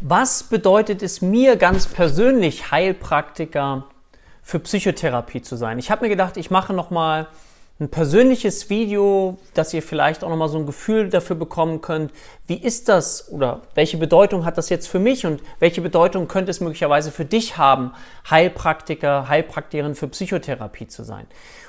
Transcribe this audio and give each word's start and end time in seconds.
Was 0.00 0.42
bedeutet 0.42 1.02
es 1.02 1.22
mir 1.22 1.56
ganz 1.56 1.86
persönlich, 1.86 2.70
Heilpraktiker 2.70 3.84
für 4.42 4.58
Psychotherapie 4.58 5.40
zu 5.40 5.56
sein? 5.56 5.78
Ich 5.78 5.90
habe 5.90 6.04
mir 6.04 6.08
gedacht, 6.08 6.36
ich 6.36 6.50
mache 6.50 6.72
noch 6.72 6.90
mal 6.90 7.28
ein 7.80 7.88
persönliches 7.88 8.70
Video, 8.70 9.38
dass 9.54 9.74
ihr 9.74 9.82
vielleicht 9.82 10.22
auch 10.22 10.28
noch 10.28 10.36
mal 10.36 10.48
so 10.48 10.58
ein 10.58 10.66
Gefühl 10.66 11.10
dafür 11.10 11.34
bekommen 11.36 11.80
könnt, 11.80 12.12
wie 12.46 12.56
ist 12.56 12.88
das 12.88 13.32
oder 13.32 13.62
welche 13.74 13.96
Bedeutung 13.96 14.44
hat 14.44 14.58
das 14.58 14.68
jetzt 14.68 14.88
für 14.88 15.00
mich 15.00 15.26
und 15.26 15.42
welche 15.58 15.80
Bedeutung 15.80 16.28
könnte 16.28 16.50
es 16.50 16.60
möglicherweise 16.60 17.10
für 17.10 17.24
dich 17.24 17.56
haben, 17.56 17.92
Heilpraktiker, 18.30 19.28
Heilpraktikerin 19.28 19.96
für 19.96 20.06
Psychotherapie 20.08 20.86
zu 20.86 21.02
sein. 21.02 21.26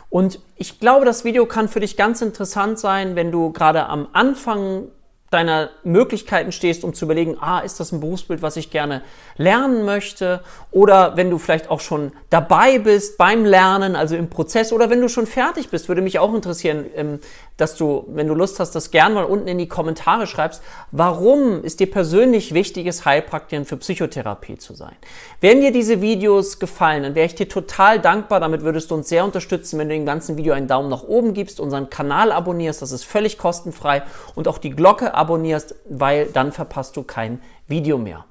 Und 0.10 0.40
ich 0.58 0.80
glaube, 0.80 1.06
das 1.06 1.26
Video 1.26 1.46
kann 1.48 1.70
für 1.70 1.80
dich 1.80 1.98
ganz 1.98 2.22
interessant 2.22 2.78
sein, 2.78 3.16
wenn 3.16 3.32
du 3.32 3.52
gerade 3.52 3.88
am 3.88 4.08
Anfang 4.14 4.90
deiner 5.32 5.72
Möglichkeiten 5.84 6.52
stehst, 6.52 6.84
um 6.84 6.94
zu 6.94 7.06
überlegen, 7.06 7.38
ah, 7.40 7.60
ist 7.60 7.80
das 7.80 7.92
ein 7.92 8.00
Berufsbild, 8.00 8.42
was 8.42 8.58
ich 8.58 8.70
gerne 8.70 9.02
lernen 9.38 9.84
möchte? 9.84 10.42
Oder 10.72 11.18
wenn 11.18 11.30
du 11.30 11.40
vielleicht 11.40 11.70
auch 11.70 11.80
schon 11.80 12.12
dabei 12.30 12.78
bist 12.78 13.18
beim 13.18 13.44
Lernen, 13.44 13.96
also 13.96 14.16
im 14.16 14.30
Prozess, 14.30 14.72
oder 14.72 14.90
wenn 14.90 15.02
du 15.02 15.10
schon 15.10 15.26
fertig 15.26 15.70
bist, 15.70 15.88
würde 15.88 16.02
mich 16.02 16.20
auch 16.20 16.34
interessieren, 16.34 16.86
ähm, 16.96 17.20
dass 17.58 17.76
du, 17.76 18.06
wenn 18.10 18.28
du 18.28 18.34
Lust 18.34 18.60
hast, 18.60 18.72
das 18.72 18.92
gerne 18.92 19.16
mal 19.16 19.24
unten 19.24 19.48
in 19.48 19.58
die 19.58 19.68
Kommentare 19.68 20.28
schreibst. 20.28 20.62
Warum 20.92 21.64
ist 21.64 21.80
dir 21.80 21.90
persönlich 21.90 22.54
wichtig, 22.54 22.86
es 22.88 23.06
Heilpraktikerin 23.06 23.66
für 23.66 23.78
Psychotherapie 23.78 24.58
zu 24.58 24.74
sein? 24.74 24.96
Wenn 25.40 25.62
dir 25.62 25.72
diese 25.72 26.02
Videos 26.02 26.60
gefallen, 26.60 27.04
dann 27.04 27.16
wäre 27.16 27.28
ich 27.28 27.36
dir 27.36 27.48
total 27.48 28.00
dankbar. 28.00 28.40
Damit 28.40 28.64
würdest 28.64 28.92
du 28.92 28.96
uns 28.96 29.08
sehr 29.08 29.24
unterstützen, 29.24 29.80
wenn 29.80 29.88
du 29.88 29.96
dem 29.96 30.06
ganzen 30.06 30.38
Video 30.38 30.54
einen 30.54 30.68
Daumen 30.68 30.90
nach 30.90 31.04
oben 31.04 31.34
gibst, 31.34 31.60
unseren 31.60 31.90
Kanal 31.90 32.32
abonnierst, 32.32 32.82
das 32.82 32.92
ist 32.92 33.06
völlig 33.06 33.38
kostenfrei 33.38 34.04
und 34.36 34.48
auch 34.48 34.58
die 34.58 34.72
Glocke 34.72 35.14
abonnierst, 35.14 35.76
weil 35.90 36.28
dann 36.28 36.52
verpasst 36.52 36.98
du 36.98 37.04
kein 37.04 37.42
Video 37.68 37.98
mehr. 37.98 38.26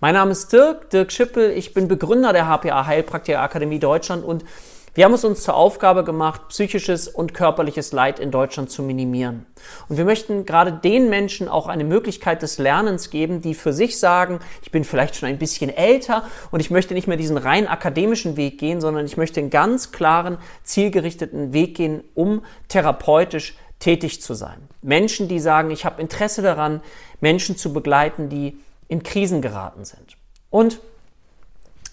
Mein 0.00 0.14
Name 0.14 0.30
ist 0.30 0.52
Dirk, 0.52 0.90
Dirk 0.90 1.12
Schippel. 1.12 1.50
Ich 1.50 1.74
bin 1.74 1.88
Begründer 1.88 2.32
der 2.32 2.46
HPA 2.46 2.86
Heilpraktiker 2.86 3.42
Akademie 3.42 3.80
Deutschland 3.80 4.24
und 4.24 4.44
wir 4.94 5.04
haben 5.04 5.14
es 5.14 5.24
uns 5.24 5.42
zur 5.42 5.54
Aufgabe 5.54 6.04
gemacht, 6.04 6.48
psychisches 6.48 7.08
und 7.08 7.34
körperliches 7.34 7.92
Leid 7.92 8.18
in 8.18 8.30
Deutschland 8.30 8.70
zu 8.70 8.82
minimieren. 8.82 9.46
Und 9.88 9.96
wir 9.96 10.04
möchten 10.04 10.44
gerade 10.44 10.72
den 10.72 11.08
Menschen 11.10 11.48
auch 11.48 11.68
eine 11.68 11.84
Möglichkeit 11.84 12.42
des 12.42 12.58
Lernens 12.58 13.10
geben, 13.10 13.40
die 13.40 13.54
für 13.54 13.72
sich 13.72 13.98
sagen, 13.98 14.40
ich 14.62 14.70
bin 14.70 14.84
vielleicht 14.84 15.16
schon 15.16 15.28
ein 15.28 15.38
bisschen 15.38 15.70
älter 15.70 16.24
und 16.50 16.60
ich 16.60 16.70
möchte 16.70 16.94
nicht 16.94 17.06
mehr 17.06 17.16
diesen 17.16 17.36
rein 17.36 17.68
akademischen 17.68 18.36
Weg 18.36 18.58
gehen, 18.58 18.80
sondern 18.80 19.06
ich 19.06 19.16
möchte 19.16 19.40
einen 19.40 19.50
ganz 19.50 19.92
klaren, 19.92 20.38
zielgerichteten 20.64 21.52
Weg 21.52 21.76
gehen, 21.76 22.02
um 22.14 22.42
therapeutisch 22.68 23.56
tätig 23.78 24.20
zu 24.22 24.34
sein. 24.34 24.68
Menschen, 24.82 25.28
die 25.28 25.38
sagen, 25.38 25.70
ich 25.70 25.84
habe 25.84 26.00
Interesse 26.00 26.42
daran, 26.42 26.80
Menschen 27.20 27.56
zu 27.56 27.72
begleiten, 27.72 28.28
die 28.28 28.58
in 28.88 29.02
Krisen 29.02 29.42
geraten 29.42 29.84
sind. 29.84 30.16
Und 30.50 30.80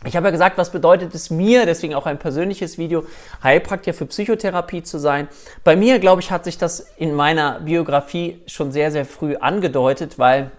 ich 0.06 0.16
habe 0.16 0.28
ja 0.28 0.32
gesagt, 0.32 0.58
was 0.58 0.72
bedeutet 0.72 1.14
es 1.16 1.30
mir, 1.30 1.66
deswegen 1.66 1.96
auch 1.96 2.06
ein 2.06 2.20
persönliches 2.20 2.78
Video, 2.78 3.04
Heilpraktiker 3.44 3.94
für 3.94 4.06
Psychotherapie 4.06 4.84
zu 4.84 4.98
sein. 4.98 5.28
Bei 5.64 5.76
mir, 5.76 6.00
glaube 6.00 6.22
ich, 6.22 6.32
hat 6.32 6.46
sich 6.46 6.58
das 6.58 6.88
in 6.98 7.14
meiner 7.14 7.60
Biografie 7.62 8.42
schon 8.48 8.72
sehr, 8.72 8.92
sehr 8.92 9.06
früh 9.06 9.36
angedeutet, 9.36 10.20
weil 10.20 10.52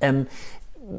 ähm, 0.00 0.26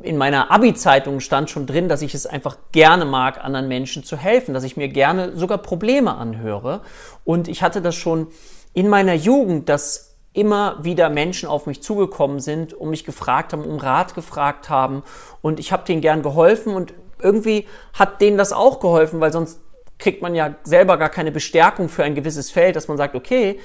in 0.04 0.18
meiner 0.18 0.52
Abi-Zeitung 0.52 1.20
stand 1.20 1.50
schon 1.50 1.66
drin, 1.66 1.90
dass 1.90 2.02
ich 2.02 2.14
es 2.14 2.26
einfach 2.26 2.58
gerne 2.72 3.06
mag, 3.06 3.44
anderen 3.44 3.68
Menschen 3.68 4.04
zu 4.04 4.16
helfen, 4.16 4.54
dass 4.54 4.64
ich 4.64 4.78
mir 4.78 4.88
gerne 4.88 5.36
sogar 5.36 5.58
Probleme 5.58 6.16
anhöre. 6.16 6.82
Und 7.26 7.48
ich 7.48 7.62
hatte 7.62 7.82
das 7.82 7.96
schon 7.96 8.28
in 8.74 8.88
meiner 8.88 9.14
Jugend, 9.14 9.68
dass 9.68 10.16
immer 10.34 10.78
wieder 10.82 11.10
Menschen 11.10 11.50
auf 11.50 11.66
mich 11.66 11.84
zugekommen 11.84 12.40
sind 12.40 12.74
und 12.74 12.90
mich 12.90 13.04
gefragt 13.04 13.52
haben, 13.52 13.66
um 13.66 13.78
Rat 13.78 14.16
gefragt 14.16 14.70
haben. 14.70 15.04
Und 15.42 15.60
ich 15.60 15.74
habe 15.74 15.84
denen 15.84 16.00
gern 16.00 16.22
geholfen 16.22 16.74
und 16.74 16.94
irgendwie 17.24 17.68
hat 17.94 18.22
denen 18.22 18.38
das 18.38 18.54
auch 18.54 18.80
geholfen, 18.80 19.20
weil 19.20 19.32
sonst 19.32 19.60
kriegt 20.00 20.22
man 20.22 20.36
ja 20.36 20.56
selber 20.64 20.98
gar 20.98 21.10
keine 21.10 21.32
Bestärkung 21.32 21.90
für 21.90 22.04
ein 22.04 22.16
gewisses 22.16 22.52
Feld, 22.52 22.76
dass 22.76 22.88
man 22.88 22.98
sagt, 22.98 23.16
okay, 23.16 23.60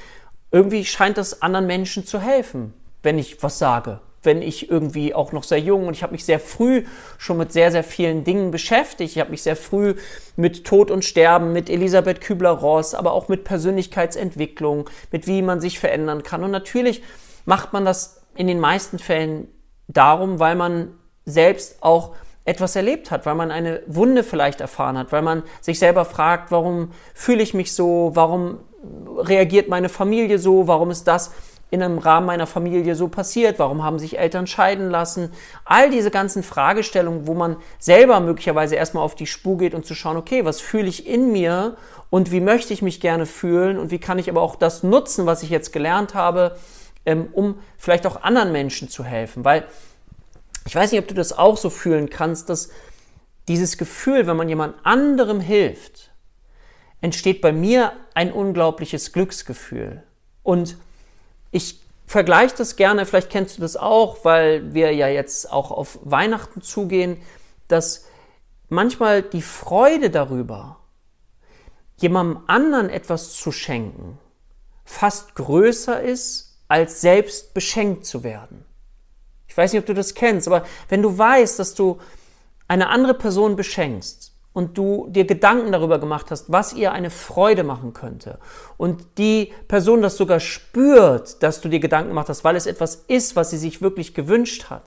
irgendwie 0.50 0.84
scheint 0.84 1.18
das 1.18 1.42
anderen 1.42 1.66
Menschen 1.66 2.06
zu 2.06 2.20
helfen, 2.20 2.74
wenn 3.02 3.18
ich 3.18 3.42
was 3.42 3.58
sage 3.58 4.00
wenn 4.26 4.42
ich 4.42 4.70
irgendwie 4.70 5.14
auch 5.14 5.32
noch 5.32 5.44
sehr 5.44 5.60
jung 5.60 5.86
und 5.86 5.94
ich 5.94 6.02
habe 6.02 6.12
mich 6.12 6.26
sehr 6.26 6.40
früh 6.40 6.84
schon 7.16 7.38
mit 7.38 7.52
sehr, 7.52 7.70
sehr 7.70 7.84
vielen 7.84 8.24
Dingen 8.24 8.50
beschäftigt. 8.50 9.12
Ich 9.12 9.20
habe 9.20 9.30
mich 9.30 9.42
sehr 9.42 9.56
früh 9.56 9.94
mit 10.34 10.66
Tod 10.66 10.90
und 10.90 11.04
Sterben, 11.04 11.52
mit 11.52 11.70
Elisabeth 11.70 12.20
Kübler-Ross, 12.20 12.94
aber 12.94 13.12
auch 13.12 13.28
mit 13.28 13.44
Persönlichkeitsentwicklung, 13.44 14.90
mit 15.12 15.26
wie 15.26 15.40
man 15.40 15.62
sich 15.62 15.78
verändern 15.78 16.24
kann. 16.24 16.44
Und 16.44 16.50
natürlich 16.50 17.02
macht 17.46 17.72
man 17.72 17.86
das 17.86 18.20
in 18.34 18.48
den 18.48 18.60
meisten 18.60 18.98
Fällen 18.98 19.48
darum, 19.88 20.40
weil 20.40 20.56
man 20.56 20.98
selbst 21.24 21.82
auch 21.82 22.14
etwas 22.46 22.76
erlebt 22.76 23.10
hat, 23.10 23.26
weil 23.26 23.34
man 23.34 23.50
eine 23.50 23.82
Wunde 23.86 24.24
vielleicht 24.24 24.60
erfahren 24.60 24.96
hat, 24.96 25.12
weil 25.12 25.22
man 25.22 25.42
sich 25.60 25.78
selber 25.78 26.04
fragt, 26.04 26.50
warum 26.50 26.92
fühle 27.12 27.42
ich 27.42 27.52
mich 27.52 27.74
so, 27.74 28.12
warum 28.14 28.58
reagiert 29.18 29.68
meine 29.68 29.88
Familie 29.88 30.38
so, 30.38 30.68
warum 30.68 30.90
ist 30.90 31.04
das 31.04 31.32
in 31.70 31.82
einem 31.82 31.98
Rahmen 31.98 32.26
meiner 32.26 32.46
Familie 32.46 32.94
so 32.94 33.08
passiert, 33.08 33.58
warum 33.58 33.82
haben 33.82 33.98
sich 33.98 34.18
Eltern 34.18 34.46
scheiden 34.46 34.88
lassen, 34.88 35.32
all 35.64 35.90
diese 35.90 36.12
ganzen 36.12 36.44
Fragestellungen, 36.44 37.26
wo 37.26 37.34
man 37.34 37.56
selber 37.80 38.20
möglicherweise 38.20 38.76
erstmal 38.76 39.02
auf 39.02 39.16
die 39.16 39.26
Spur 39.26 39.58
geht 39.58 39.74
und 39.74 39.84
zu 39.84 39.96
schauen, 39.96 40.16
okay, 40.16 40.44
was 40.44 40.60
fühle 40.60 40.86
ich 40.86 41.08
in 41.08 41.32
mir 41.32 41.76
und 42.08 42.30
wie 42.30 42.40
möchte 42.40 42.72
ich 42.72 42.82
mich 42.82 43.00
gerne 43.00 43.26
fühlen 43.26 43.78
und 43.78 43.90
wie 43.90 43.98
kann 43.98 44.20
ich 44.20 44.30
aber 44.30 44.42
auch 44.42 44.54
das 44.54 44.84
nutzen, 44.84 45.26
was 45.26 45.42
ich 45.42 45.50
jetzt 45.50 45.72
gelernt 45.72 46.14
habe, 46.14 46.56
ähm, 47.04 47.28
um 47.32 47.58
vielleicht 47.76 48.06
auch 48.06 48.22
anderen 48.22 48.52
Menschen 48.52 48.88
zu 48.88 49.02
helfen, 49.02 49.44
weil 49.44 49.64
ich 50.66 50.74
weiß 50.74 50.90
nicht, 50.90 51.00
ob 51.00 51.08
du 51.08 51.14
das 51.14 51.32
auch 51.32 51.56
so 51.56 51.70
fühlen 51.70 52.10
kannst, 52.10 52.48
dass 52.48 52.70
dieses 53.48 53.78
Gefühl, 53.78 54.26
wenn 54.26 54.36
man 54.36 54.48
jemand 54.48 54.74
anderem 54.84 55.40
hilft, 55.40 56.10
entsteht 57.00 57.40
bei 57.40 57.52
mir 57.52 57.92
ein 58.14 58.32
unglaubliches 58.32 59.12
Glücksgefühl. 59.12 60.02
Und 60.42 60.76
ich 61.52 61.80
vergleiche 62.06 62.56
das 62.56 62.76
gerne, 62.76 63.06
vielleicht 63.06 63.30
kennst 63.30 63.56
du 63.56 63.62
das 63.62 63.76
auch, 63.76 64.24
weil 64.24 64.74
wir 64.74 64.92
ja 64.92 65.08
jetzt 65.08 65.52
auch 65.52 65.70
auf 65.70 65.98
Weihnachten 66.02 66.62
zugehen, 66.62 67.20
dass 67.68 68.06
manchmal 68.68 69.22
die 69.22 69.42
Freude 69.42 70.10
darüber, 70.10 70.80
jemandem 71.96 72.42
anderen 72.46 72.90
etwas 72.90 73.34
zu 73.34 73.52
schenken, 73.52 74.18
fast 74.84 75.34
größer 75.36 76.02
ist, 76.02 76.58
als 76.68 77.00
selbst 77.00 77.54
beschenkt 77.54 78.04
zu 78.04 78.24
werden. 78.24 78.64
Ich 79.56 79.58
weiß 79.58 79.72
nicht, 79.72 79.80
ob 79.80 79.86
du 79.86 79.94
das 79.94 80.12
kennst, 80.12 80.48
aber 80.48 80.66
wenn 80.90 81.00
du 81.00 81.16
weißt, 81.16 81.58
dass 81.58 81.74
du 81.74 81.96
eine 82.68 82.90
andere 82.90 83.14
Person 83.14 83.56
beschenkst 83.56 84.34
und 84.52 84.76
du 84.76 85.06
dir 85.08 85.24
Gedanken 85.24 85.72
darüber 85.72 85.98
gemacht 85.98 86.26
hast, 86.30 86.52
was 86.52 86.74
ihr 86.74 86.92
eine 86.92 87.08
Freude 87.08 87.64
machen 87.64 87.94
könnte 87.94 88.38
und 88.76 89.02
die 89.16 89.54
Person 89.66 90.02
das 90.02 90.18
sogar 90.18 90.40
spürt, 90.40 91.42
dass 91.42 91.62
du 91.62 91.70
dir 91.70 91.80
Gedanken 91.80 92.10
gemacht 92.10 92.28
hast, 92.28 92.44
weil 92.44 92.54
es 92.54 92.66
etwas 92.66 92.96
ist, 93.08 93.34
was 93.34 93.48
sie 93.48 93.56
sich 93.56 93.80
wirklich 93.80 94.12
gewünscht 94.12 94.68
hat, 94.68 94.82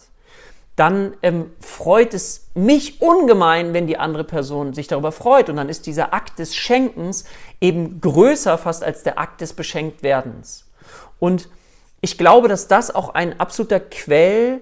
dann 0.75 1.15
ähm, 1.23 1.49
freut 1.59 2.13
es 2.13 2.49
mich 2.53 3.01
ungemein, 3.01 3.73
wenn 3.73 3.87
die 3.87 3.97
andere 3.97 4.23
Person 4.23 4.75
sich 4.75 4.87
darüber 4.87 5.11
freut. 5.11 5.49
Und 5.49 5.55
dann 5.55 5.67
ist 5.67 5.87
dieser 5.87 6.13
Akt 6.13 6.37
des 6.37 6.55
Schenkens 6.55 7.25
eben 7.59 8.01
größer 8.01 8.59
fast 8.59 8.83
als 8.83 9.01
der 9.01 9.17
Akt 9.17 9.41
des 9.41 9.53
Beschenktwerdens. 9.53 10.69
Und 11.17 11.49
ich 12.01 12.17
glaube, 12.17 12.47
dass 12.47 12.67
das 12.67 12.93
auch 12.93 13.09
ein 13.13 13.39
absoluter 13.39 13.79
Quell 13.79 14.61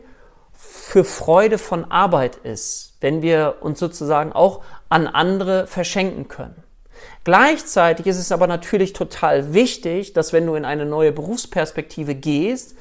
für 0.54 1.04
Freude 1.04 1.58
von 1.58 1.92
Arbeit 1.92 2.38
ist, 2.38 2.96
wenn 3.02 3.22
wir 3.22 3.58
uns 3.62 3.80
sozusagen 3.80 4.34
auch 4.34 4.62
an 4.90 5.08
andere 5.08 5.68
verschenken 5.68 6.28
können. 6.28 6.64
Gleichzeitig 7.24 8.08
ist 8.08 8.18
es 8.18 8.32
aber 8.32 8.48
natürlich 8.48 8.94
total 8.94 9.54
wichtig, 9.54 10.14
dass 10.14 10.34
wenn 10.34 10.46
du 10.46 10.56
in 10.56 10.66
eine 10.66 10.86
neue 10.86 11.12
Berufsperspektive 11.12 12.16
gehst, 12.16 12.76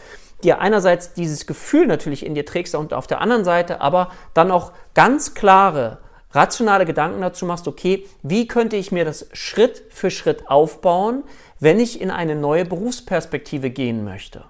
dir 0.44 0.60
einerseits 0.60 1.14
dieses 1.14 1.46
Gefühl 1.46 1.86
natürlich 1.86 2.24
in 2.24 2.34
dir 2.34 2.46
trägst 2.46 2.74
und 2.74 2.92
auf 2.92 3.06
der 3.06 3.20
anderen 3.20 3.44
Seite 3.44 3.80
aber 3.80 4.10
dann 4.34 4.50
auch 4.50 4.72
ganz 4.94 5.34
klare, 5.34 5.98
rationale 6.32 6.84
Gedanken 6.84 7.20
dazu 7.20 7.46
machst, 7.46 7.66
okay, 7.66 8.06
wie 8.22 8.46
könnte 8.46 8.76
ich 8.76 8.92
mir 8.92 9.04
das 9.04 9.26
Schritt 9.32 9.82
für 9.90 10.10
Schritt 10.10 10.48
aufbauen, 10.48 11.24
wenn 11.60 11.80
ich 11.80 12.00
in 12.00 12.10
eine 12.10 12.34
neue 12.34 12.64
Berufsperspektive 12.64 13.70
gehen 13.70 14.04
möchte. 14.04 14.44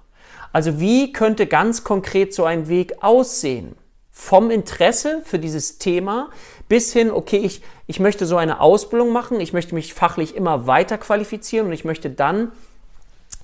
Also 0.53 0.81
wie 0.81 1.13
könnte 1.13 1.47
ganz 1.47 1.85
konkret 1.85 2.35
so 2.35 2.45
ein 2.45 2.69
Weg 2.69 3.03
aussehen? 3.03 3.77
Vom 4.11 4.51
Interesse 4.51 5.21
für 5.25 5.39
dieses 5.39 5.79
Thema 5.79 6.31
bis 6.69 6.93
hin, 6.93 7.11
okay, 7.11 7.37
ich, 7.37 7.61
ich 7.87 8.01
möchte 8.01 8.25
so 8.25 8.37
eine 8.39 8.61
Ausbildung 8.61 9.13
machen, 9.13 9.41
ich 9.41 9.53
möchte 9.53 9.75
mich 9.75 9.93
fachlich 9.93 10.35
immer 10.35 10.67
weiter 10.67 10.97
qualifizieren 10.97 11.67
und 11.67 11.73
ich 11.73 11.85
möchte 11.85 12.09
dann 12.09 12.51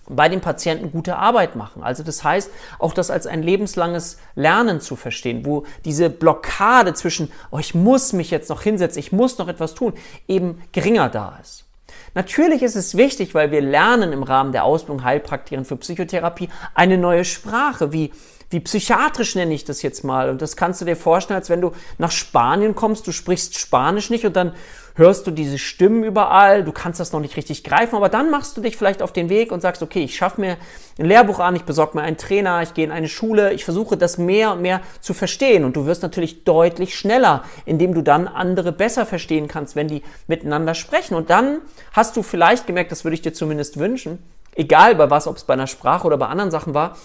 bei 0.08 0.29
den 0.29 0.41
Patienten 0.41 0.91
gute 0.91 1.17
Arbeit 1.17 1.55
machen. 1.55 1.82
Also 1.82 2.03
das 2.03 2.25
heißt, 2.25 2.50
auch 2.79 2.93
das 2.93 3.11
als 3.11 3.26
ein 3.26 3.43
lebenslanges 3.43 4.19
Lernen 4.35 4.81
zu 4.81 4.97
verstehen, 4.97 5.44
wo 5.44 5.65
diese 5.85 6.11
Blockade 6.11 6.94
zwischen, 6.94 7.31
oh, 7.50 7.58
ich 7.58 7.75
muss 7.75 8.12
mich 8.12 8.31
jetzt 8.31 8.49
noch 8.50 8.62
hinsetzen, 8.62 8.99
ich 8.99 9.12
muss 9.12 9.38
noch 9.38 9.49
etwas 9.49 9.75
tun, 9.75 9.93
eben 10.26 10.62
geringer 10.73 11.08
da 11.08 11.38
ist. 11.41 11.65
Natürlich 12.14 12.62
ist 12.62 12.76
es 12.76 12.97
wichtig, 12.97 13.35
weil 13.35 13.50
wir 13.50 13.62
lernen 13.62 14.12
im 14.12 14.23
Rahmen 14.23 14.53
der 14.53 14.64
Ausbildung 14.64 15.05
Heilpraktikerin 15.05 15.64
für 15.64 15.76
Psychotherapie 15.76 16.50
eine 16.75 16.99
neue 16.99 17.25
Sprache. 17.25 17.93
Wie, 17.93 18.12
wie 18.53 18.61
psychiatrisch 18.61 19.35
nenne 19.35 19.55
ich 19.55 19.65
das 19.65 19.83
jetzt 19.83 20.05
mal. 20.05 20.29
Und 20.29 20.43
das 20.43 20.57
kannst 20.57 20.81
du 20.81 20.85
dir 20.85 20.97
vorstellen, 20.97 21.39
als 21.39 21.51
wenn 21.51 21.61
du 21.61 21.73
nach 21.99 22.11
Spanien 22.11 22.75
kommst, 22.75 23.07
du 23.07 23.13
sprichst 23.13 23.59
Spanisch 23.59 24.11
nicht 24.11 24.25
und 24.25 24.37
dann 24.37 24.53
hörst 24.95 25.27
du 25.27 25.31
diese 25.31 25.59
Stimmen 25.59 26.05
überall, 26.05 26.65
du 26.65 26.73
kannst 26.73 27.01
das 27.01 27.13
noch 27.13 27.21
nicht 27.21 27.37
richtig 27.37 27.65
greifen, 27.65 27.97
aber 27.97 28.09
dann 28.09 28.31
machst 28.31 28.57
du 28.57 28.61
dich 28.61 28.77
vielleicht 28.77 29.03
auf 29.03 29.13
den 29.13 29.29
Weg 29.29 29.53
und 29.53 29.61
sagst, 29.61 29.83
okay, 29.83 30.05
ich 30.05 30.17
schaffe 30.17 30.41
mir 30.41 30.57
ein 30.99 31.07
Lehrbuch 31.07 31.39
an, 31.39 31.57
ich 31.57 31.65
besorge 31.65 31.97
mir 31.97 32.05
einen 32.05 32.19
Trainer, 32.19 32.63
ich 32.63 32.75
gehe 32.75 32.85
in 32.85 32.91
eine 32.91 33.09
Schule, 33.09 33.53
ich 33.53 33.65
versuche 33.65 33.97
das 33.97 34.19
mehr 34.19 34.53
und 34.53 34.61
mehr 34.61 34.83
zu 35.01 35.15
verstehen 35.15 35.65
und 35.65 35.77
du 35.77 35.87
wirst 35.87 36.03
natürlich 36.03 36.45
deutlich 36.45 36.95
schneller, 36.95 37.45
indem 37.65 37.95
du 37.95 38.03
dann 38.03 38.29
andere 38.29 38.73
besser 38.73 39.07
verstehen 39.07 39.49
kannst, 39.49 39.77
wenn 39.77 39.89
die 39.89 40.03
miteinander 40.27 40.75
sprechen 40.75 41.15
und 41.15 41.31
dann 41.31 41.63
hast 41.93 42.17
du 42.17 42.23
vielleicht 42.23 42.67
gemerkt, 42.67 42.93
das 42.93 43.05
würde 43.05 43.15
ich 43.15 43.23
dir 43.23 43.33
zumindest 43.33 43.79
wünschen, 43.79 44.19
egal 44.55 44.95
bei 44.95 45.09
was, 45.09 45.27
ob 45.27 45.37
es 45.37 45.45
bei 45.45 45.55
einer 45.55 45.67
Sprache 45.67 46.07
oder 46.07 46.19
bei 46.19 46.27
anderen 46.27 46.51
Sachen 46.51 46.75
war, 46.75 46.97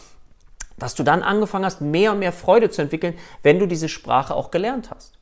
dass 0.77 0.95
du 0.95 1.03
dann 1.03 1.23
angefangen 1.23 1.65
hast, 1.65 1.81
mehr 1.81 2.11
und 2.11 2.19
mehr 2.19 2.31
Freude 2.31 2.69
zu 2.69 2.81
entwickeln, 2.81 3.15
wenn 3.43 3.59
du 3.59 3.65
diese 3.65 3.89
Sprache 3.89 4.35
auch 4.35 4.51
gelernt 4.51 4.89
hast. 4.93 5.13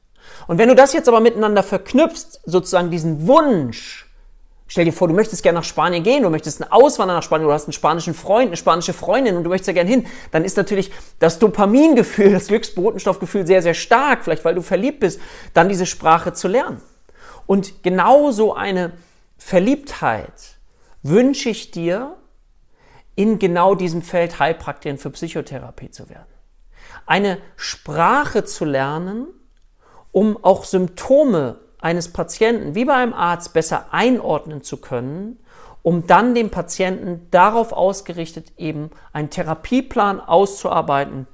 Und 0.47 0.57
wenn 0.57 0.69
du 0.69 0.75
das 0.75 0.93
jetzt 0.93 1.07
aber 1.07 1.19
miteinander 1.19 1.63
verknüpfst, 1.63 2.41
sozusagen 2.45 2.91
diesen 2.91 3.27
Wunsch, 3.27 4.09
stell 4.67 4.85
dir 4.85 4.91
vor, 4.91 5.07
du 5.07 5.13
möchtest 5.13 5.43
gerne 5.43 5.59
nach 5.59 5.65
Spanien 5.65 6.03
gehen, 6.03 6.23
du 6.23 6.29
möchtest 6.29 6.61
einen 6.61 6.71
Auswandern 6.71 7.17
nach 7.17 7.23
Spanien, 7.23 7.47
du 7.47 7.53
hast 7.53 7.65
einen 7.65 7.73
spanischen 7.73 8.13
Freund, 8.13 8.47
eine 8.47 8.57
spanische 8.57 8.93
Freundin 8.93 9.37
und 9.37 9.43
du 9.43 9.49
möchtest 9.49 9.69
da 9.69 9.73
gerne 9.73 9.89
hin, 9.89 10.07
dann 10.31 10.43
ist 10.43 10.57
natürlich 10.57 10.91
das 11.19 11.39
Dopamingefühl, 11.39 12.31
das 12.33 12.47
Glücksbotenstoffgefühl 12.47 13.47
sehr, 13.47 13.61
sehr 13.61 13.73
stark, 13.73 14.23
vielleicht 14.23 14.45
weil 14.45 14.55
du 14.55 14.61
verliebt 14.61 14.99
bist, 14.99 15.19
dann 15.53 15.69
diese 15.69 15.85
Sprache 15.85 16.33
zu 16.33 16.47
lernen. 16.47 16.81
Und 17.45 17.83
genauso 17.83 18.55
eine 18.55 18.93
Verliebtheit 19.37 20.57
wünsche 21.03 21.49
ich 21.49 21.69
dir, 21.69 22.17
in 23.15 23.39
genau 23.39 23.75
diesem 23.75 24.01
Feld 24.01 24.39
Heilpraktikerin 24.39 24.97
für 24.97 25.09
Psychotherapie 25.09 25.91
zu 25.91 26.09
werden. 26.09 26.27
Eine 27.05 27.37
Sprache 27.55 28.43
zu 28.43 28.65
lernen, 28.65 29.27
um 30.11 30.43
auch 30.43 30.63
Symptome 30.63 31.59
eines 31.79 32.11
Patienten 32.11 32.75
wie 32.75 32.85
bei 32.85 32.93
einem 32.93 33.13
Arzt 33.13 33.53
besser 33.53 33.87
einordnen 33.91 34.63
zu 34.63 34.77
können, 34.77 35.39
um 35.83 36.07
dann 36.07 36.33
dem 36.33 36.49
Patienten 36.49 37.27
darauf 37.31 37.71
ausgerichtet 37.71 38.53
eben 38.57 38.89
einen 39.13 39.29
Therapieplan 39.29 40.19
auszuarbeiten, 40.19 41.27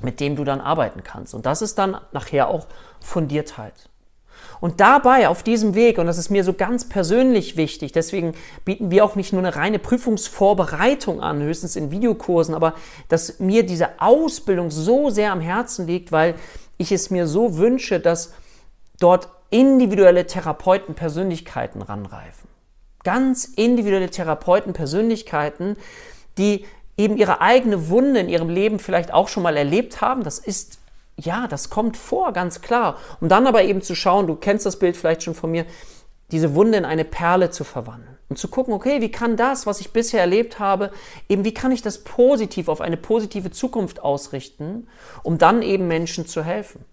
mit 0.00 0.18
dem 0.18 0.34
du 0.34 0.44
dann 0.44 0.60
arbeiten 0.60 1.04
kannst. 1.04 1.34
Und 1.34 1.46
das 1.46 1.62
ist 1.62 1.78
dann 1.78 1.98
nachher 2.12 2.48
auch 2.48 2.66
Fundiertheit. 3.00 3.89
Und 4.60 4.80
dabei, 4.80 5.28
auf 5.28 5.42
diesem 5.42 5.74
Weg, 5.74 5.98
und 5.98 6.06
das 6.06 6.18
ist 6.18 6.30
mir 6.30 6.44
so 6.44 6.52
ganz 6.52 6.88
persönlich 6.88 7.56
wichtig, 7.56 7.92
deswegen 7.92 8.34
bieten 8.64 8.90
wir 8.90 9.04
auch 9.04 9.16
nicht 9.16 9.32
nur 9.32 9.40
eine 9.40 9.56
reine 9.56 9.78
Prüfungsvorbereitung 9.78 11.20
an, 11.20 11.40
höchstens 11.42 11.76
in 11.76 11.90
Videokursen, 11.90 12.54
aber 12.54 12.74
dass 13.08 13.40
mir 13.40 13.64
diese 13.64 14.00
Ausbildung 14.00 14.70
so 14.70 15.08
sehr 15.10 15.32
am 15.32 15.40
Herzen 15.40 15.86
liegt, 15.86 16.12
weil 16.12 16.34
ich 16.76 16.92
es 16.92 17.10
mir 17.10 17.26
so 17.26 17.56
wünsche, 17.56 18.00
dass 18.00 18.32
dort 18.98 19.28
individuelle 19.50 20.26
Therapeuten 20.26 20.94
Persönlichkeiten 20.94 21.82
ranreifen. 21.82 22.48
Ganz 23.02 23.44
individuelle 23.44 24.10
Therapeuten 24.10 24.74
Persönlichkeiten, 24.74 25.76
die 26.36 26.66
eben 26.96 27.16
ihre 27.16 27.40
eigene 27.40 27.88
Wunde 27.88 28.20
in 28.20 28.28
ihrem 28.28 28.50
Leben 28.50 28.78
vielleicht 28.78 29.12
auch 29.12 29.28
schon 29.28 29.42
mal 29.42 29.56
erlebt 29.56 30.02
haben. 30.02 30.22
Das 30.22 30.38
ist, 30.38 30.79
ja, 31.20 31.46
das 31.46 31.70
kommt 31.70 31.96
vor, 31.96 32.32
ganz 32.32 32.60
klar. 32.60 32.96
Um 33.20 33.28
dann 33.28 33.46
aber 33.46 33.62
eben 33.62 33.82
zu 33.82 33.94
schauen, 33.94 34.26
du 34.26 34.36
kennst 34.36 34.66
das 34.66 34.78
Bild 34.78 34.96
vielleicht 34.96 35.22
schon 35.22 35.34
von 35.34 35.50
mir, 35.50 35.66
diese 36.30 36.54
Wunde 36.54 36.78
in 36.78 36.84
eine 36.84 37.04
Perle 37.04 37.50
zu 37.50 37.64
verwandeln 37.64 38.16
und 38.28 38.38
zu 38.38 38.48
gucken, 38.48 38.72
okay, 38.72 39.00
wie 39.00 39.10
kann 39.10 39.36
das, 39.36 39.66
was 39.66 39.80
ich 39.80 39.92
bisher 39.92 40.20
erlebt 40.20 40.58
habe, 40.58 40.92
eben 41.28 41.44
wie 41.44 41.54
kann 41.54 41.72
ich 41.72 41.82
das 41.82 42.04
positiv 42.04 42.68
auf 42.68 42.80
eine 42.80 42.96
positive 42.96 43.50
Zukunft 43.50 44.00
ausrichten, 44.00 44.86
um 45.22 45.38
dann 45.38 45.62
eben 45.62 45.88
Menschen 45.88 46.26
zu 46.26 46.44
helfen. 46.44 46.84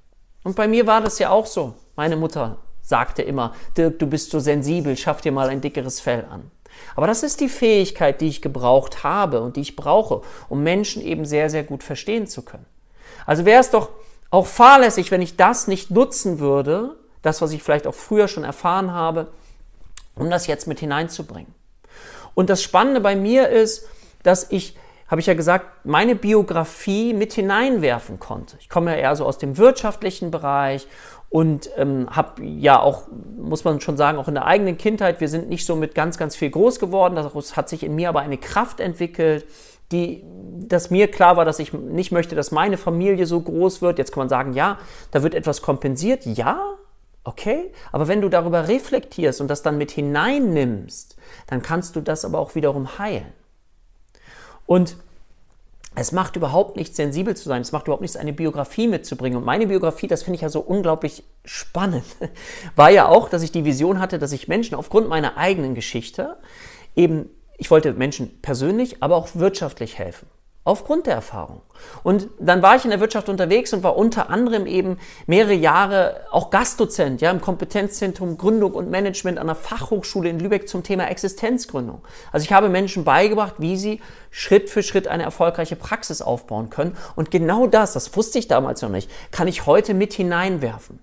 Und 0.44 0.56
bei 0.56 0.68
mir 0.68 0.88
war 0.88 1.02
das 1.02 1.20
ja 1.20 1.30
auch 1.30 1.46
so. 1.46 1.76
Meine 1.96 2.16
Mutter 2.16 2.58
sagte 2.82 3.22
immer, 3.22 3.54
Dirk, 3.78 4.00
du 4.00 4.08
bist 4.08 4.32
so 4.32 4.40
sensibel, 4.40 4.98
schaff 4.98 5.22
dir 5.22 5.32
mal 5.32 5.50
ein 5.50 5.62
dickeres 5.62 6.00
Fell 6.00 6.26
an. 6.30 6.50
Aber 6.96 7.08
das 7.08 7.24
ist 7.24 7.40
die 7.42 7.50
Fähigkeit, 7.50 8.22
die 8.22 8.28
ich 8.28 8.42
gebraucht 8.42 9.04
habe 9.04 9.42
und 9.42 9.56
die 9.56 9.62
ich 9.62 9.76
brauche, 9.76 10.22
um 10.50 10.64
Menschen 10.64 11.02
eben 11.02 11.26
sehr, 11.26 11.50
sehr 11.50 11.64
gut 11.64 11.84
verstehen 11.84 12.28
zu 12.28 12.44
können. 12.44 12.66
Also 13.26 13.46
wäre 13.46 13.60
es 13.60 13.72
doch 13.72 13.90
auch 14.30 14.48
fahrlässig, 14.48 15.12
wenn 15.12 15.22
ich 15.22 15.38
das 15.38 15.68
nicht 15.68 15.92
nutzen 15.92 16.40
würde, 16.40 16.96
das, 17.22 17.42
was 17.42 17.52
ich 17.52 17.64
vielleicht 17.64 17.88
auch 17.88 17.96
früher 17.96 18.28
schon 18.28 18.44
erfahren 18.44 18.94
habe, 18.94 19.28
um 20.16 20.30
das 20.30 20.48
jetzt 20.48 20.68
mit 20.68 20.80
hineinzubringen. 20.80 21.54
Und 22.34 22.50
das 22.50 22.62
Spannende 22.62 23.02
bei 23.02 23.16
mir 23.16 23.50
ist, 23.50 23.88
dass 24.24 24.52
ich, 24.52 24.78
habe 25.08 25.22
ich 25.22 25.28
ja 25.28 25.34
gesagt, 25.34 25.86
meine 25.86 26.16
Biografie 26.16 27.14
mit 27.14 27.34
hineinwerfen 27.34 28.20
konnte. 28.20 28.58
Ich 28.60 28.70
komme 28.70 28.92
ja 28.92 28.98
eher 28.98 29.16
so 29.16 29.26
aus 29.26 29.38
dem 29.38 29.58
wirtschaftlichen 29.58 30.32
Bereich 30.32 30.88
und 31.30 31.70
ähm, 31.78 32.08
habe 32.10 32.44
ja 32.44 32.80
auch, 32.80 33.08
muss 33.38 33.64
man 33.64 33.82
schon 33.82 33.98
sagen, 33.98 34.18
auch 34.18 34.28
in 34.28 34.36
der 34.36 34.46
eigenen 34.46 34.78
Kindheit, 34.78 35.20
wir 35.20 35.30
sind 35.30 35.50
nicht 35.50 35.66
so 35.66 35.76
mit 35.76 35.96
ganz, 35.96 36.18
ganz 36.18 36.36
viel 36.36 36.50
groß 36.50 36.80
geworden. 36.80 37.16
Das 37.16 37.58
hat 37.58 37.70
sich 37.70 37.84
in 37.84 37.96
mir 37.96 38.10
aber 38.10 38.22
eine 38.22 38.38
Kraft 38.38 38.80
entwickelt, 38.80 39.46
die, 39.92 40.24
dass 40.68 40.90
mir 40.90 41.10
klar 41.10 41.38
war, 41.38 41.46
dass 41.46 41.60
ich 41.60 41.74
nicht 41.74 42.12
möchte, 42.12 42.36
dass 42.36 42.52
meine 42.52 42.78
Familie 42.78 43.26
so 43.26 43.40
groß 43.40 43.82
wird. 43.82 43.98
Jetzt 43.98 44.12
kann 44.12 44.22
man 44.22 44.30
sagen, 44.30 44.54
ja, 44.54 44.80
da 45.12 45.24
wird 45.24 45.34
etwas 45.34 45.62
kompensiert. 45.62 46.26
Ja, 46.26 46.78
Okay? 47.28 47.74
Aber 47.92 48.08
wenn 48.08 48.22
du 48.22 48.30
darüber 48.30 48.70
reflektierst 48.70 49.42
und 49.42 49.50
das 49.50 49.62
dann 49.62 49.78
mit 49.78 49.92
hineinnimmst, 49.92 51.18
dann 51.48 51.62
kannst 51.62 51.98
du 51.98 52.00
das 52.00 52.24
aber 52.24 52.40
auch 52.40 52.56
wiederum 52.56 53.00
heilen. 53.00 53.34
Und 54.66 54.96
es 55.94 56.14
macht 56.14 56.38
überhaupt 56.38 56.78
nichts, 56.78 56.96
sensibel 56.96 57.36
zu 57.36 57.50
sein. 57.50 57.62
Es 57.62 57.74
macht 57.74 57.88
überhaupt 57.88 58.02
nichts, 58.02 58.16
eine 58.16 58.32
Biografie 58.32 58.88
mitzubringen. 58.88 59.38
Und 59.40 59.46
meine 59.46 59.68
Biografie, 59.68 60.08
das 60.08 60.24
finde 60.24 60.36
ich 60.36 60.42
ja 60.42 60.48
so 60.48 60.62
unglaublich 60.62 61.26
spannend, 61.44 62.06
war 62.78 62.92
ja 62.92 63.10
auch, 63.10 63.28
dass 63.28 63.44
ich 63.44 63.52
die 63.52 63.66
Vision 63.66 64.00
hatte, 64.00 64.20
dass 64.20 64.32
ich 64.32 64.48
Menschen 64.48 64.76
aufgrund 64.76 65.10
meiner 65.10 65.36
eigenen 65.36 65.76
Geschichte 65.76 66.38
eben, 66.96 67.30
ich 67.58 67.72
wollte 67.72 67.94
Menschen 67.94 68.40
persönlich, 68.42 69.02
aber 69.02 69.16
auch 69.16 69.30
wirtschaftlich 69.34 69.98
helfen. 69.98 70.28
Aufgrund 70.64 71.08
der 71.08 71.14
Erfahrung. 71.14 71.62
Und 72.04 72.28
dann 72.40 72.62
war 72.62 72.76
ich 72.76 72.84
in 72.84 72.90
der 72.90 73.00
Wirtschaft 73.00 73.30
unterwegs 73.30 73.72
und 73.72 73.84
war 73.84 73.96
unter 73.96 74.30
anderem 74.30 74.68
eben 74.68 74.98
mehrere 75.26 75.54
Jahre 75.54 76.26
auch 76.30 76.50
Gastdozent, 76.50 77.22
ja, 77.22 77.32
im 77.32 77.40
Kompetenzzentrum 77.40 78.38
Gründung 78.38 78.74
und 78.74 78.92
Management 78.92 79.40
an 79.40 79.48
der 79.48 79.56
Fachhochschule 79.56 80.28
in 80.28 80.40
Lübeck 80.40 80.68
zum 80.68 80.84
Thema 80.84 81.08
Existenzgründung. 81.08 82.02
Also 82.34 82.44
ich 82.44 82.52
habe 82.52 82.68
Menschen 82.68 83.06
beigebracht, 83.06 83.56
wie 83.60 83.78
sie 83.78 84.02
Schritt 84.30 84.70
für 84.70 84.84
Schritt 84.84 85.08
eine 85.08 85.24
erfolgreiche 85.24 85.78
Praxis 85.78 86.22
aufbauen 86.22 86.70
können. 86.70 86.98
Und 87.16 87.32
genau 87.32 87.68
das, 87.68 87.94
das 87.94 88.14
wusste 88.18 88.38
ich 88.38 88.50
damals 88.50 88.82
noch 88.82 88.90
nicht, 88.90 89.10
kann 89.32 89.48
ich 89.48 89.68
heute 89.68 89.94
mit 89.94 90.14
hineinwerfen. 90.14 91.00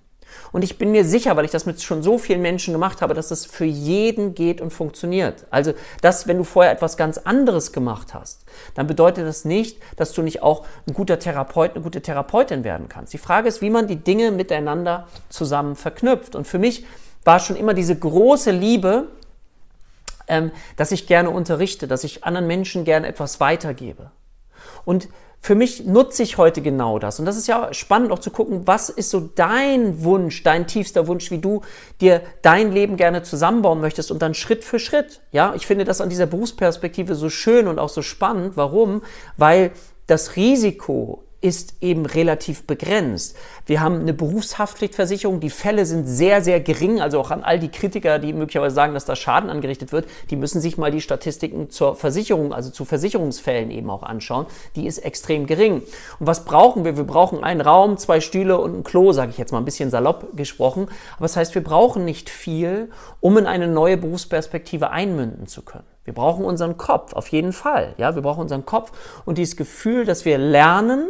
Und 0.51 0.63
ich 0.63 0.77
bin 0.77 0.91
mir 0.91 1.05
sicher, 1.05 1.35
weil 1.35 1.45
ich 1.45 1.51
das 1.51 1.65
mit 1.65 1.81
schon 1.81 2.03
so 2.03 2.17
vielen 2.17 2.41
Menschen 2.41 2.73
gemacht 2.73 3.01
habe, 3.01 3.13
dass 3.13 3.29
das 3.29 3.45
für 3.45 3.65
jeden 3.65 4.35
geht 4.35 4.61
und 4.61 4.71
funktioniert. 4.71 5.45
Also, 5.49 5.73
dass, 6.01 6.27
wenn 6.27 6.37
du 6.37 6.43
vorher 6.43 6.71
etwas 6.71 6.97
ganz 6.97 7.17
anderes 7.17 7.71
gemacht 7.71 8.13
hast, 8.13 8.45
dann 8.73 8.87
bedeutet 8.87 9.25
das 9.25 9.45
nicht, 9.45 9.79
dass 9.97 10.13
du 10.13 10.21
nicht 10.21 10.43
auch 10.43 10.65
ein 10.87 10.93
guter 10.93 11.19
Therapeut, 11.19 11.75
eine 11.75 11.83
gute 11.83 12.01
Therapeutin 12.01 12.63
werden 12.63 12.89
kannst. 12.89 13.13
Die 13.13 13.17
Frage 13.17 13.47
ist, 13.47 13.61
wie 13.61 13.69
man 13.69 13.87
die 13.87 13.97
Dinge 13.97 14.31
miteinander 14.31 15.07
zusammen 15.29 15.75
verknüpft. 15.75 16.35
Und 16.35 16.45
für 16.47 16.59
mich 16.59 16.85
war 17.23 17.39
schon 17.39 17.55
immer 17.55 17.73
diese 17.73 17.95
große 17.95 18.51
Liebe, 18.51 19.07
ähm, 20.27 20.51
dass 20.77 20.91
ich 20.91 21.07
gerne 21.07 21.29
unterrichte, 21.29 21.87
dass 21.87 22.03
ich 22.03 22.23
anderen 22.23 22.47
Menschen 22.47 22.85
gerne 22.85 23.07
etwas 23.07 23.39
weitergebe. 23.39 24.11
Und 24.85 25.07
für 25.41 25.55
mich 25.55 25.85
nutze 25.85 26.23
ich 26.23 26.37
heute 26.37 26.61
genau 26.61 26.97
das. 26.97 27.19
Und 27.19 27.25
das 27.25 27.37
ist 27.37 27.47
ja 27.47 27.73
spannend 27.73 28.11
auch 28.11 28.19
zu 28.19 28.31
gucken, 28.31 28.65
was 28.65 28.89
ist 28.89 29.09
so 29.09 29.19
dein 29.19 30.03
Wunsch, 30.03 30.43
dein 30.43 30.67
tiefster 30.67 31.07
Wunsch, 31.07 31.29
wie 31.29 31.37
du 31.37 31.61
dir 32.01 32.21
dein 32.41 32.71
Leben 32.71 32.97
gerne 32.97 33.23
zusammenbauen 33.23 33.79
möchtest 33.79 34.11
und 34.11 34.21
dann 34.21 34.33
Schritt 34.33 34.63
für 34.63 34.79
Schritt. 34.79 35.21
Ja, 35.31 35.53
ich 35.55 35.67
finde 35.67 35.85
das 35.85 36.01
an 36.01 36.09
dieser 36.09 36.25
Berufsperspektive 36.25 37.15
so 37.15 37.29
schön 37.29 37.67
und 37.67 37.77
auch 37.77 37.89
so 37.89 38.01
spannend. 38.01 38.57
Warum? 38.57 39.03
Weil 39.37 39.71
das 40.07 40.35
Risiko 40.35 41.23
ist 41.41 41.75
eben 41.81 42.07
relativ 42.07 42.65
begrenzt. 42.65 43.35
Wir 43.67 43.81
haben 43.81 43.99
eine 43.99 44.13
Berufshaftpflichtversicherung, 44.13 45.39
die 45.39 45.49
Fälle 45.49 45.87
sind 45.87 46.05
sehr, 46.05 46.43
sehr 46.43 46.59
gering, 46.59 47.01
also 47.01 47.19
auch 47.19 47.31
an 47.31 47.43
all 47.43 47.57
die 47.57 47.69
Kritiker, 47.69 48.19
die 48.19 48.31
möglicherweise 48.31 48.75
sagen, 48.75 48.93
dass 48.93 49.05
da 49.05 49.15
Schaden 49.15 49.49
angerichtet 49.49 49.91
wird, 49.91 50.05
die 50.29 50.35
müssen 50.35 50.61
sich 50.61 50.77
mal 50.77 50.91
die 50.91 51.01
Statistiken 51.01 51.71
zur 51.71 51.95
Versicherung, 51.95 52.53
also 52.53 52.69
zu 52.69 52.85
Versicherungsfällen 52.85 53.71
eben 53.71 53.89
auch 53.89 54.03
anschauen. 54.03 54.45
Die 54.75 54.85
ist 54.85 54.99
extrem 54.99 55.47
gering. 55.47 55.81
Und 56.19 56.27
was 56.27 56.45
brauchen 56.45 56.85
wir? 56.85 56.95
Wir 56.95 57.05
brauchen 57.05 57.43
einen 57.43 57.61
Raum, 57.61 57.97
zwei 57.97 58.21
Stühle 58.21 58.59
und 58.59 58.77
ein 58.77 58.83
Klo, 58.83 59.13
sage 59.13 59.31
ich 59.31 59.39
jetzt 59.39 59.51
mal 59.51 59.57
ein 59.57 59.65
bisschen 59.65 59.89
salopp 59.89 60.37
gesprochen. 60.37 60.87
Aber 61.17 61.23
das 61.23 61.35
heißt, 61.35 61.55
wir 61.55 61.63
brauchen 61.63 62.05
nicht 62.05 62.29
viel, 62.29 62.91
um 63.19 63.35
in 63.37 63.47
eine 63.47 63.67
neue 63.67 63.97
Berufsperspektive 63.97 64.91
einmünden 64.91 65.47
zu 65.47 65.63
können. 65.63 65.85
Wir 66.03 66.13
brauchen 66.13 66.45
unseren 66.45 66.77
Kopf, 66.77 67.13
auf 67.13 67.29
jeden 67.29 67.51
Fall. 67.51 67.95
Ja, 67.97 68.13
wir 68.13 68.21
brauchen 68.21 68.41
unseren 68.41 68.65
Kopf 68.65 68.91
und 69.25 69.39
dieses 69.39 69.55
Gefühl, 69.55 70.05
dass 70.05 70.23
wir 70.23 70.37
lernen, 70.37 71.07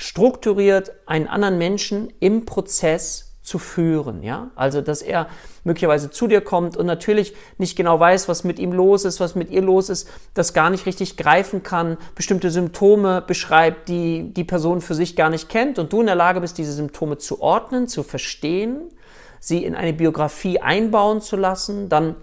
strukturiert 0.00 0.92
einen 1.06 1.26
anderen 1.26 1.58
Menschen 1.58 2.12
im 2.20 2.46
Prozess 2.46 3.34
zu 3.42 3.58
führen, 3.58 4.22
ja? 4.22 4.52
Also, 4.54 4.80
dass 4.80 5.02
er 5.02 5.26
möglicherweise 5.64 6.08
zu 6.08 6.28
dir 6.28 6.40
kommt 6.40 6.76
und 6.76 6.86
natürlich 6.86 7.34
nicht 7.56 7.74
genau 7.74 7.98
weiß, 7.98 8.28
was 8.28 8.44
mit 8.44 8.60
ihm 8.60 8.72
los 8.72 9.04
ist, 9.04 9.18
was 9.18 9.34
mit 9.34 9.50
ihr 9.50 9.60
los 9.60 9.88
ist, 9.88 10.08
das 10.34 10.54
gar 10.54 10.70
nicht 10.70 10.86
richtig 10.86 11.16
greifen 11.16 11.64
kann, 11.64 11.96
bestimmte 12.14 12.52
Symptome 12.52 13.22
beschreibt, 13.26 13.88
die 13.88 14.32
die 14.32 14.44
Person 14.44 14.80
für 14.80 14.94
sich 14.94 15.16
gar 15.16 15.30
nicht 15.30 15.48
kennt 15.48 15.80
und 15.80 15.92
du 15.92 15.98
in 15.98 16.06
der 16.06 16.14
Lage 16.14 16.40
bist, 16.40 16.58
diese 16.58 16.74
Symptome 16.74 17.18
zu 17.18 17.40
ordnen, 17.40 17.88
zu 17.88 18.04
verstehen, 18.04 18.78
sie 19.40 19.64
in 19.64 19.74
eine 19.74 19.94
Biografie 19.94 20.60
einbauen 20.60 21.20
zu 21.20 21.34
lassen, 21.34 21.88
dann 21.88 22.14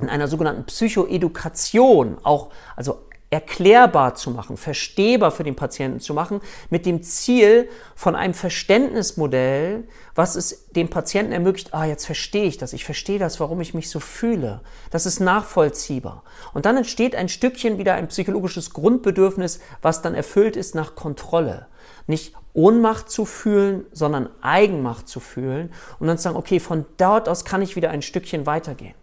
in 0.00 0.08
einer 0.08 0.28
sogenannten 0.28 0.64
Psychoedukation 0.64 2.18
auch, 2.22 2.50
also 2.76 3.00
erklärbar 3.34 4.14
zu 4.14 4.30
machen, 4.30 4.56
verstehbar 4.56 5.32
für 5.32 5.42
den 5.42 5.56
Patienten 5.56 5.98
zu 5.98 6.14
machen, 6.14 6.40
mit 6.70 6.86
dem 6.86 7.02
Ziel 7.02 7.68
von 7.96 8.14
einem 8.14 8.32
Verständnismodell, 8.32 9.88
was 10.14 10.36
es 10.36 10.68
dem 10.70 10.88
Patienten 10.88 11.32
ermöglicht, 11.32 11.74
ah, 11.74 11.84
jetzt 11.84 12.06
verstehe 12.06 12.44
ich 12.44 12.58
das, 12.58 12.72
ich 12.72 12.84
verstehe 12.84 13.18
das, 13.18 13.40
warum 13.40 13.60
ich 13.60 13.74
mich 13.74 13.90
so 13.90 13.98
fühle. 13.98 14.60
Das 14.92 15.04
ist 15.04 15.18
nachvollziehbar. 15.18 16.22
Und 16.52 16.64
dann 16.64 16.76
entsteht 16.76 17.16
ein 17.16 17.28
Stückchen 17.28 17.76
wieder 17.76 17.94
ein 17.94 18.06
psychologisches 18.06 18.72
Grundbedürfnis, 18.72 19.58
was 19.82 20.00
dann 20.00 20.14
erfüllt 20.14 20.54
ist 20.54 20.76
nach 20.76 20.94
Kontrolle. 20.94 21.66
Nicht 22.06 22.34
Ohnmacht 22.52 23.10
zu 23.10 23.24
fühlen, 23.24 23.84
sondern 23.90 24.28
Eigenmacht 24.42 25.08
zu 25.08 25.18
fühlen 25.18 25.72
und 25.98 26.06
dann 26.06 26.18
zu 26.18 26.22
sagen, 26.22 26.36
okay, 26.36 26.60
von 26.60 26.86
dort 26.98 27.28
aus 27.28 27.44
kann 27.44 27.62
ich 27.62 27.74
wieder 27.74 27.90
ein 27.90 28.00
Stückchen 28.00 28.46
weitergehen. 28.46 28.94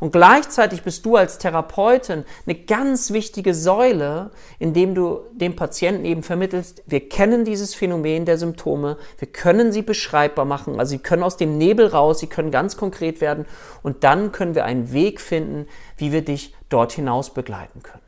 Und 0.00 0.12
gleichzeitig 0.12 0.82
bist 0.82 1.04
du 1.04 1.16
als 1.16 1.38
Therapeutin 1.38 2.24
eine 2.46 2.54
ganz 2.54 3.12
wichtige 3.12 3.54
Säule, 3.54 4.30
indem 4.58 4.94
du 4.94 5.20
dem 5.32 5.56
Patienten 5.56 6.04
eben 6.04 6.22
vermittelst, 6.22 6.82
wir 6.86 7.08
kennen 7.08 7.44
dieses 7.44 7.74
Phänomen 7.74 8.24
der 8.24 8.38
Symptome, 8.38 8.96
wir 9.18 9.28
können 9.28 9.72
sie 9.72 9.82
beschreibbar 9.82 10.44
machen, 10.44 10.78
also 10.78 10.90
sie 10.90 10.98
können 10.98 11.22
aus 11.22 11.36
dem 11.36 11.58
Nebel 11.58 11.86
raus, 11.86 12.20
sie 12.20 12.26
können 12.26 12.50
ganz 12.50 12.76
konkret 12.76 13.20
werden 13.20 13.46
und 13.82 14.04
dann 14.04 14.32
können 14.32 14.54
wir 14.54 14.64
einen 14.64 14.92
Weg 14.92 15.20
finden, 15.20 15.66
wie 15.96 16.12
wir 16.12 16.22
dich 16.22 16.54
dort 16.68 16.92
hinaus 16.92 17.34
begleiten 17.34 17.82
können. 17.82 18.02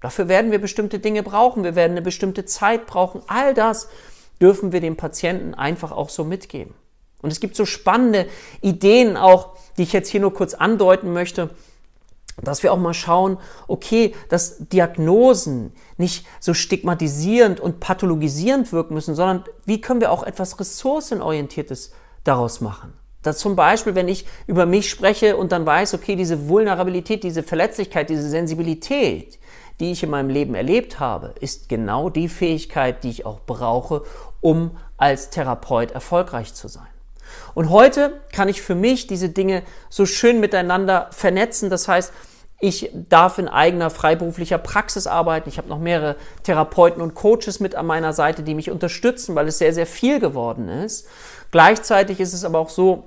Dafür 0.00 0.28
werden 0.28 0.50
wir 0.50 0.60
bestimmte 0.60 0.98
Dinge 0.98 1.22
brauchen, 1.22 1.64
wir 1.64 1.74
werden 1.74 1.92
eine 1.92 2.02
bestimmte 2.02 2.44
Zeit 2.44 2.86
brauchen, 2.86 3.22
all 3.28 3.54
das 3.54 3.88
dürfen 4.40 4.72
wir 4.72 4.80
dem 4.80 4.96
Patienten 4.96 5.54
einfach 5.54 5.92
auch 5.92 6.10
so 6.10 6.24
mitgeben. 6.24 6.74
Und 7.22 7.32
es 7.32 7.40
gibt 7.40 7.56
so 7.56 7.64
spannende 7.64 8.26
Ideen 8.60 9.16
auch, 9.16 9.55
die 9.76 9.82
ich 9.82 9.92
jetzt 9.92 10.08
hier 10.08 10.20
nur 10.20 10.34
kurz 10.34 10.54
andeuten 10.54 11.12
möchte, 11.12 11.50
dass 12.42 12.62
wir 12.62 12.72
auch 12.72 12.78
mal 12.78 12.94
schauen, 12.94 13.38
okay, 13.66 14.14
dass 14.28 14.68
Diagnosen 14.68 15.72
nicht 15.96 16.26
so 16.38 16.52
stigmatisierend 16.54 17.60
und 17.60 17.80
pathologisierend 17.80 18.72
wirken 18.72 18.94
müssen, 18.94 19.14
sondern 19.14 19.44
wie 19.64 19.80
können 19.80 20.00
wir 20.00 20.12
auch 20.12 20.22
etwas 20.22 20.60
ressourcenorientiertes 20.60 21.92
daraus 22.24 22.60
machen? 22.60 22.92
Dass 23.22 23.38
zum 23.38 23.56
Beispiel, 23.56 23.94
wenn 23.94 24.08
ich 24.08 24.26
über 24.46 24.66
mich 24.66 24.90
spreche 24.90 25.36
und 25.36 25.50
dann 25.50 25.66
weiß, 25.66 25.94
okay, 25.94 26.14
diese 26.14 26.48
Vulnerabilität, 26.48 27.24
diese 27.24 27.42
Verletzlichkeit, 27.42 28.10
diese 28.10 28.28
Sensibilität, 28.28 29.38
die 29.80 29.92
ich 29.92 30.02
in 30.02 30.10
meinem 30.10 30.30
Leben 30.30 30.54
erlebt 30.54 31.00
habe, 31.00 31.34
ist 31.40 31.68
genau 31.68 32.10
die 32.10 32.28
Fähigkeit, 32.28 33.02
die 33.02 33.10
ich 33.10 33.26
auch 33.26 33.40
brauche, 33.46 34.04
um 34.40 34.76
als 34.96 35.30
Therapeut 35.30 35.90
erfolgreich 35.90 36.54
zu 36.54 36.68
sein. 36.68 36.86
Und 37.54 37.70
heute 37.70 38.20
kann 38.32 38.48
ich 38.48 38.62
für 38.62 38.74
mich 38.74 39.06
diese 39.06 39.28
Dinge 39.28 39.62
so 39.88 40.06
schön 40.06 40.40
miteinander 40.40 41.08
vernetzen. 41.10 41.70
Das 41.70 41.88
heißt, 41.88 42.12
ich 42.58 42.90
darf 42.94 43.38
in 43.38 43.48
eigener 43.48 43.90
freiberuflicher 43.90 44.58
Praxis 44.58 45.06
arbeiten. 45.06 45.48
Ich 45.48 45.58
habe 45.58 45.68
noch 45.68 45.78
mehrere 45.78 46.16
Therapeuten 46.42 47.02
und 47.02 47.14
Coaches 47.14 47.60
mit 47.60 47.74
an 47.74 47.86
meiner 47.86 48.12
Seite, 48.12 48.42
die 48.42 48.54
mich 48.54 48.70
unterstützen, 48.70 49.34
weil 49.34 49.48
es 49.48 49.58
sehr, 49.58 49.74
sehr 49.74 49.86
viel 49.86 50.20
geworden 50.20 50.68
ist. 50.68 51.06
Gleichzeitig 51.50 52.18
ist 52.18 52.32
es 52.32 52.44
aber 52.44 52.58
auch 52.58 52.70
so, 52.70 53.04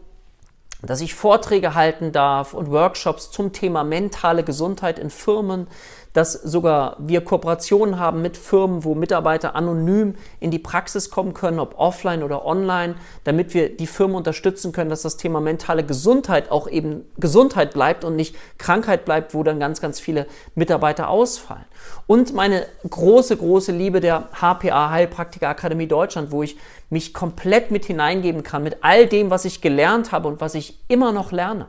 dass 0.82 1.02
ich 1.02 1.14
Vorträge 1.14 1.74
halten 1.74 2.12
darf 2.12 2.54
und 2.54 2.72
Workshops 2.72 3.32
zum 3.32 3.52
Thema 3.52 3.84
mentale 3.84 4.44
Gesundheit 4.44 4.98
in 4.98 5.10
Firmen, 5.10 5.68
dass 6.14 6.34
sogar 6.34 6.96
wir 7.00 7.22
Kooperationen 7.22 8.00
haben 8.00 8.22
mit 8.22 8.38
Firmen, 8.38 8.84
wo 8.84 8.96
Mitarbeiter 8.96 9.56
anonym 9.56 10.16
in 10.40 10.52
die 10.52 10.60
Praxis 10.60 11.10
kommen 11.10 11.34
können, 11.34 11.60
ob 11.60 11.78
offline 11.78 12.24
oder 12.24 12.46
online, 12.46 12.96
damit 13.24 13.54
wir 13.54 13.76
die 13.76 13.88
Firmen 13.88 14.16
unterstützen 14.16 14.72
können, 14.72 14.90
dass 14.90 15.04
das 15.04 15.18
Thema 15.18 15.40
mentale 15.40 15.84
Gesundheit 15.84 16.52
auch 16.52 16.68
eben 16.68 17.06
Gesundheit 17.18 17.74
bleibt 17.74 18.04
und 18.04 18.16
nicht 18.16 18.36
Krankheit 18.58 19.06
bleibt, 19.06 19.34
wo 19.34 19.44
dann 19.44 19.60
ganz, 19.60 19.82
ganz 19.82 20.00
viele 20.00 20.26
Mitarbeiter 20.56 21.10
ausfallen. 21.10 21.66
Und 22.08 22.34
meine 22.34 22.66
große, 22.90 23.38
große 23.38 23.72
Liebe 23.72 24.00
der 24.00 24.30
HPA 24.34 24.90
Heilpraktiker 24.90 25.50
Akademie 25.50 25.88
Deutschland, 25.88 26.32
wo 26.32 26.44
ich 26.44 26.58
mich 26.90 27.14
komplett 27.14 27.72
mit 27.72 27.86
hineingeben 27.86 28.44
kann, 28.44 28.64
mit 28.64 28.78
all 28.82 29.06
dem, 29.06 29.30
was 29.30 29.46
ich 29.46 29.62
gelernt 29.62 30.12
habe 30.12 30.28
und 30.28 30.42
was 30.42 30.56
ich 30.56 30.80
immer 30.88 31.12
noch 31.12 31.32
lerne. 31.32 31.68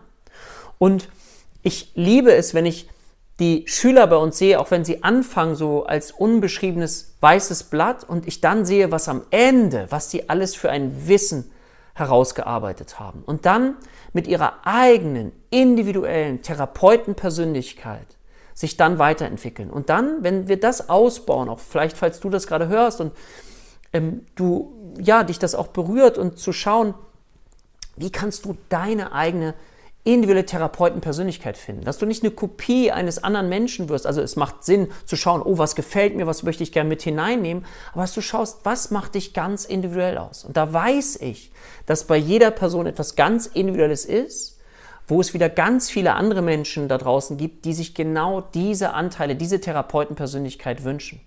Und 0.78 1.09
ich 1.62 1.92
liebe 1.94 2.32
es, 2.32 2.54
wenn 2.54 2.64
ich 2.64 2.88
die 3.40 3.64
Schüler 3.66 4.06
bei 4.06 4.16
uns 4.16 4.37
sehe, 4.38 4.61
auch 4.61 4.70
wenn 4.70 4.85
sie 4.85 5.02
anfangen 5.02 5.56
so 5.56 5.85
als 5.87 6.12
unbeschriebenes 6.12 7.14
weißes 7.20 7.64
Blatt 7.64 8.04
und 8.04 8.28
ich 8.28 8.40
dann 8.40 8.66
sehe, 8.66 8.92
was 8.92 9.09
am 9.09 9.23
Ende, 9.30 9.87
was 9.88 10.11
sie 10.11 10.28
alles 10.28 10.54
für 10.54 10.70
ein 10.70 11.09
Wissen 11.09 11.50
herausgearbeitet 11.94 13.00
haben. 13.00 13.23
Und 13.25 13.47
dann 13.47 13.76
mit 14.12 14.26
ihrer 14.26 14.66
eigenen 14.66 15.32
individuellen 15.49 16.42
Therapeutenpersönlichkeit 16.42 18.06
sich 18.52 18.76
dann 18.76 18.99
weiterentwickeln. 18.99 19.70
Und 19.70 19.88
dann, 19.88 20.23
wenn 20.23 20.47
wir 20.47 20.61
das 20.61 20.90
ausbauen, 20.90 21.49
auch 21.49 21.61
vielleicht, 21.61 21.97
falls 21.97 22.20
du 22.20 22.28
das 22.28 22.47
gerade 22.47 22.68
hörst 22.68 23.00
und 23.00 23.12
ähm, 23.94 24.26
du, 24.35 24.94
ja, 25.00 25.25
dich 25.25 25.38
das 25.38 25.54
auch 25.54 25.68
berührt 25.68 26.18
und 26.18 26.38
zu 26.38 26.52
schauen, 26.52 26.94
wie 27.97 28.11
kannst 28.11 28.44
du 28.44 28.56
deine 28.68 29.12
eigene 29.12 29.54
individuelle 30.04 30.47
Therapeutenpersönlichkeit 30.47 31.59
finden, 31.59 31.85
dass 31.85 31.99
du 31.99 32.07
nicht 32.07 32.23
eine 32.23 32.30
Kopie 32.30 32.90
eines 32.90 33.23
anderen 33.23 33.49
Menschen 33.49 33.88
wirst. 33.90 34.07
Also 34.07 34.23
es 34.23 34.35
macht 34.35 34.64
Sinn 34.64 34.88
zu 35.04 35.16
schauen, 35.16 35.42
oh, 35.42 35.59
was 35.59 35.75
gefällt 35.75 36.16
mir, 36.16 36.26
was 36.26 36.42
möchte 36.42 36.62
ich 36.62 36.73
gerne 36.73 36.88
mit 36.88 37.02
hineinnehmen, 37.02 37.66
aber 37.92 38.02
dass 38.02 38.14
du 38.14 38.23
schaust, 38.23 38.61
was 38.64 38.90
macht 38.90 39.14
dich 39.14 39.35
ganz 39.35 39.66
individuell 39.66 40.16
aus. 40.16 40.45
Und 40.45 40.57
da 40.57 40.73
weiß 40.73 41.16
ich, 41.16 41.52
dass 41.85 42.04
bei 42.04 42.16
jeder 42.16 42.50
Person 42.50 42.87
etwas 42.87 43.14
ganz 43.14 43.47
Individuelles 43.47 44.07
ist, 44.07 44.59
wo 45.07 45.21
es 45.21 45.35
wieder 45.35 45.50
ganz 45.50 45.90
viele 45.90 46.14
andere 46.14 46.40
Menschen 46.40 46.88
da 46.88 46.97
draußen 46.97 47.37
gibt, 47.37 47.64
die 47.64 47.75
sich 47.75 47.95
genau 47.95 48.40
diese 48.40 48.95
Anteile, 48.95 49.37
diese 49.37 49.61
Therapeutenpersönlichkeit 49.61 50.85
wünschen. 50.85 51.21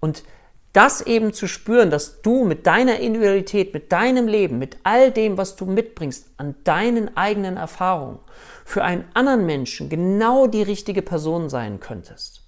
Und 0.00 0.24
das 0.72 1.02
eben 1.02 1.32
zu 1.32 1.46
spüren, 1.46 1.90
dass 1.90 2.22
du 2.22 2.44
mit 2.44 2.66
deiner 2.66 2.98
Individualität, 3.00 3.74
mit 3.74 3.92
deinem 3.92 4.26
Leben, 4.26 4.58
mit 4.58 4.78
all 4.84 5.10
dem, 5.10 5.36
was 5.36 5.56
du 5.56 5.66
mitbringst, 5.66 6.30
an 6.38 6.54
deinen 6.64 7.16
eigenen 7.16 7.56
Erfahrungen, 7.56 8.18
für 8.64 8.82
einen 8.82 9.04
anderen 9.14 9.44
Menschen 9.44 9.88
genau 9.88 10.46
die 10.46 10.62
richtige 10.62 11.02
Person 11.02 11.50
sein 11.50 11.80
könntest. 11.80 12.42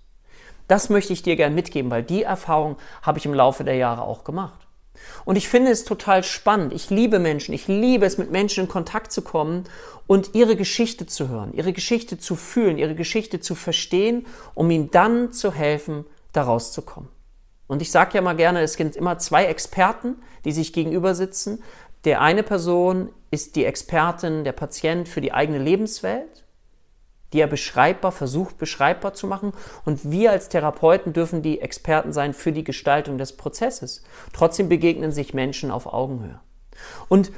Das 0.68 0.88
möchte 0.88 1.12
ich 1.12 1.22
dir 1.22 1.36
gern 1.36 1.54
mitgeben, 1.54 1.90
weil 1.90 2.02
die 2.02 2.22
Erfahrung 2.22 2.76
habe 3.02 3.18
ich 3.18 3.26
im 3.26 3.34
Laufe 3.34 3.64
der 3.64 3.76
Jahre 3.76 4.02
auch 4.02 4.24
gemacht. 4.24 4.66
Und 5.26 5.36
ich 5.36 5.48
finde 5.48 5.70
es 5.70 5.84
total 5.84 6.24
spannend. 6.24 6.72
Ich 6.72 6.88
liebe 6.88 7.18
Menschen. 7.18 7.52
Ich 7.52 7.68
liebe 7.68 8.06
es, 8.06 8.16
mit 8.16 8.30
Menschen 8.30 8.64
in 8.64 8.68
Kontakt 8.68 9.12
zu 9.12 9.20
kommen 9.20 9.64
und 10.06 10.34
ihre 10.34 10.56
Geschichte 10.56 11.06
zu 11.06 11.28
hören, 11.28 11.52
ihre 11.52 11.72
Geschichte 11.72 12.18
zu 12.18 12.36
fühlen, 12.36 12.78
ihre 12.78 12.94
Geschichte 12.94 13.40
zu 13.40 13.54
verstehen, 13.54 14.26
um 14.54 14.70
ihnen 14.70 14.90
dann 14.90 15.32
zu 15.32 15.52
helfen, 15.52 16.06
daraus 16.32 16.72
zu 16.72 16.80
kommen. 16.82 17.08
Und 17.66 17.82
ich 17.82 17.90
sage 17.90 18.14
ja 18.14 18.20
mal 18.20 18.36
gerne, 18.36 18.60
es 18.60 18.76
gibt 18.76 18.96
immer 18.96 19.18
zwei 19.18 19.46
Experten, 19.46 20.16
die 20.44 20.52
sich 20.52 20.72
gegenüber 20.72 21.14
sitzen. 21.14 21.62
Der 22.04 22.20
eine 22.20 22.42
Person 22.42 23.08
ist 23.30 23.56
die 23.56 23.64
Expertin, 23.64 24.44
der 24.44 24.52
Patient 24.52 25.08
für 25.08 25.20
die 25.20 25.32
eigene 25.32 25.58
Lebenswelt, 25.58 26.44
die 27.32 27.40
er 27.40 27.46
beschreibbar 27.46 28.12
versucht, 28.12 28.58
beschreibbar 28.58 29.14
zu 29.14 29.26
machen. 29.26 29.52
Und 29.84 30.10
wir 30.10 30.30
als 30.30 30.48
Therapeuten 30.50 31.12
dürfen 31.12 31.42
die 31.42 31.60
Experten 31.60 32.12
sein 32.12 32.34
für 32.34 32.52
die 32.52 32.64
Gestaltung 32.64 33.18
des 33.18 33.36
Prozesses. 33.36 34.04
Trotzdem 34.32 34.68
begegnen 34.68 35.10
sich 35.10 35.34
Menschen 35.34 35.70
auf 35.70 35.86
Augenhöhe. 35.86 36.40
Und 37.08 37.32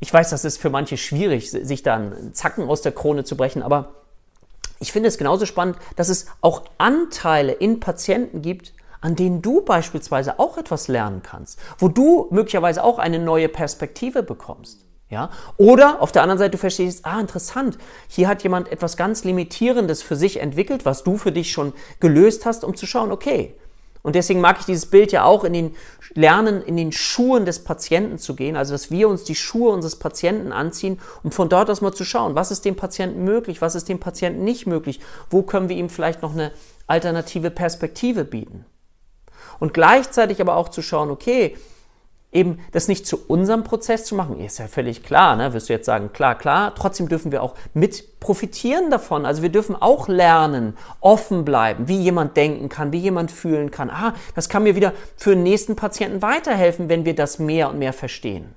ich 0.00 0.12
weiß, 0.12 0.30
das 0.30 0.44
ist 0.44 0.58
für 0.58 0.70
manche 0.70 0.96
schwierig, 0.96 1.50
sich 1.50 1.82
da 1.82 1.96
einen 1.96 2.34
Zacken 2.34 2.68
aus 2.68 2.82
der 2.82 2.92
Krone 2.92 3.24
zu 3.24 3.36
brechen, 3.36 3.62
aber 3.62 3.94
ich 4.80 4.92
finde 4.92 5.08
es 5.08 5.18
genauso 5.18 5.44
spannend, 5.44 5.76
dass 5.96 6.08
es 6.08 6.26
auch 6.40 6.62
Anteile 6.78 7.52
in 7.52 7.80
Patienten 7.80 8.42
gibt, 8.42 8.72
an 9.00 9.16
denen 9.16 9.42
du 9.42 9.62
beispielsweise 9.62 10.38
auch 10.38 10.58
etwas 10.58 10.88
lernen 10.88 11.22
kannst, 11.22 11.58
wo 11.78 11.88
du 11.88 12.28
möglicherweise 12.30 12.82
auch 12.82 12.98
eine 12.98 13.18
neue 13.18 13.48
Perspektive 13.48 14.22
bekommst. 14.22 14.84
Ja? 15.10 15.30
Oder 15.56 16.02
auf 16.02 16.12
der 16.12 16.22
anderen 16.22 16.38
Seite 16.38 16.52
du 16.52 16.58
verstehst, 16.58 17.04
ah, 17.04 17.20
interessant, 17.20 17.78
hier 18.08 18.28
hat 18.28 18.42
jemand 18.42 18.70
etwas 18.70 18.96
ganz 18.96 19.24
Limitierendes 19.24 20.02
für 20.02 20.16
sich 20.16 20.40
entwickelt, 20.40 20.84
was 20.84 21.04
du 21.04 21.16
für 21.16 21.32
dich 21.32 21.50
schon 21.50 21.72
gelöst 22.00 22.44
hast, 22.44 22.64
um 22.64 22.76
zu 22.76 22.86
schauen, 22.86 23.10
okay. 23.10 23.54
Und 24.02 24.14
deswegen 24.14 24.40
mag 24.40 24.58
ich 24.60 24.66
dieses 24.66 24.86
Bild 24.86 25.12
ja 25.12 25.24
auch 25.24 25.44
in 25.44 25.52
den 25.52 25.74
Lernen, 26.14 26.62
in 26.62 26.76
den 26.76 26.92
Schuhen 26.92 27.44
des 27.44 27.64
Patienten 27.64 28.18
zu 28.18 28.36
gehen, 28.36 28.56
also 28.56 28.72
dass 28.72 28.90
wir 28.90 29.08
uns 29.08 29.24
die 29.24 29.34
Schuhe 29.34 29.70
unseres 29.70 29.96
Patienten 29.96 30.52
anziehen, 30.52 31.00
um 31.22 31.32
von 31.32 31.48
dort 31.48 31.68
aus 31.68 31.80
mal 31.80 31.92
zu 31.92 32.04
schauen, 32.04 32.34
was 32.34 32.50
ist 32.50 32.64
dem 32.64 32.76
Patienten 32.76 33.24
möglich, 33.24 33.60
was 33.60 33.74
ist 33.74 33.88
dem 33.88 33.98
Patienten 33.98 34.44
nicht 34.44 34.66
möglich, 34.66 35.00
wo 35.30 35.42
können 35.42 35.68
wir 35.68 35.76
ihm 35.76 35.90
vielleicht 35.90 36.22
noch 36.22 36.32
eine 36.32 36.52
alternative 36.86 37.50
Perspektive 37.50 38.24
bieten. 38.24 38.64
Und 39.60 39.74
gleichzeitig 39.74 40.40
aber 40.40 40.56
auch 40.56 40.68
zu 40.68 40.82
schauen, 40.82 41.10
okay, 41.10 41.56
eben 42.30 42.58
das 42.72 42.88
nicht 42.88 43.06
zu 43.06 43.18
unserem 43.26 43.64
Prozess 43.64 44.04
zu 44.04 44.14
machen, 44.14 44.38
ist 44.40 44.58
ja 44.58 44.66
völlig 44.66 45.02
klar, 45.02 45.34
ne? 45.36 45.54
wirst 45.54 45.68
du 45.68 45.72
jetzt 45.72 45.86
sagen, 45.86 46.12
klar, 46.12 46.36
klar, 46.36 46.74
trotzdem 46.74 47.08
dürfen 47.08 47.32
wir 47.32 47.42
auch 47.42 47.54
mit 47.72 48.20
profitieren 48.20 48.90
davon. 48.90 49.24
Also 49.24 49.42
wir 49.42 49.48
dürfen 49.48 49.74
auch 49.74 50.08
lernen, 50.08 50.76
offen 51.00 51.44
bleiben, 51.44 51.88
wie 51.88 51.98
jemand 51.98 52.36
denken 52.36 52.68
kann, 52.68 52.92
wie 52.92 52.98
jemand 52.98 53.30
fühlen 53.30 53.70
kann. 53.70 53.88
Ah, 53.88 54.14
das 54.34 54.48
kann 54.48 54.62
mir 54.62 54.76
wieder 54.76 54.92
für 55.16 55.30
den 55.30 55.42
nächsten 55.42 55.74
Patienten 55.74 56.20
weiterhelfen, 56.20 56.90
wenn 56.90 57.06
wir 57.06 57.14
das 57.14 57.38
mehr 57.38 57.70
und 57.70 57.78
mehr 57.78 57.94
verstehen. 57.94 58.54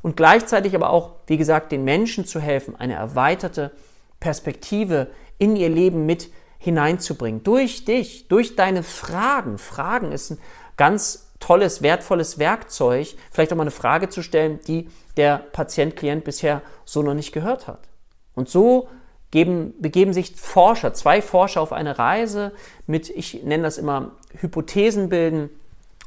Und 0.00 0.16
gleichzeitig 0.16 0.76
aber 0.76 0.90
auch, 0.90 1.10
wie 1.26 1.36
gesagt, 1.36 1.72
den 1.72 1.82
Menschen 1.82 2.24
zu 2.24 2.38
helfen, 2.38 2.76
eine 2.78 2.94
erweiterte 2.94 3.72
Perspektive 4.20 5.08
in 5.38 5.56
ihr 5.56 5.68
Leben 5.68 6.06
mit 6.06 6.30
hineinzubringen. 6.58 7.42
Durch 7.42 7.84
dich, 7.84 8.28
durch 8.28 8.56
deine 8.56 8.82
Fragen. 8.82 9.58
Fragen 9.58 10.12
ist 10.12 10.30
ein 10.30 10.38
ganz 10.76 11.32
tolles, 11.40 11.82
wertvolles 11.82 12.38
Werkzeug, 12.38 13.14
vielleicht 13.30 13.52
auch 13.52 13.56
mal 13.56 13.62
eine 13.62 13.70
Frage 13.70 14.08
zu 14.08 14.22
stellen, 14.22 14.60
die 14.66 14.88
der 15.16 15.38
Patient, 15.38 15.96
Klient 15.96 16.24
bisher 16.24 16.62
so 16.84 17.02
noch 17.02 17.14
nicht 17.14 17.32
gehört 17.32 17.66
hat. 17.68 17.88
Und 18.34 18.48
so 18.48 18.88
geben, 19.30 19.74
begeben 19.80 20.12
sich 20.12 20.34
Forscher, 20.36 20.94
zwei 20.94 21.22
Forscher 21.22 21.60
auf 21.60 21.72
eine 21.72 21.98
Reise 21.98 22.52
mit, 22.86 23.10
ich 23.10 23.42
nenne 23.44 23.64
das 23.64 23.78
immer 23.78 24.12
Hypothesen 24.34 25.08
bilden, 25.08 25.50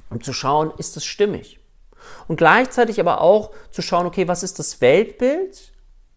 um 0.10 0.22
zu 0.22 0.34
schauen, 0.34 0.72
ist 0.78 0.96
das 0.96 1.06
stimmig? 1.06 1.60
Und 2.28 2.38
gleichzeitig 2.38 3.00
aber 3.00 3.22
auch 3.22 3.52
zu 3.70 3.82
schauen, 3.82 4.06
okay, 4.06 4.28
was 4.28 4.44
ist 4.44 4.60
das 4.60 4.82
Weltbild 4.82 5.72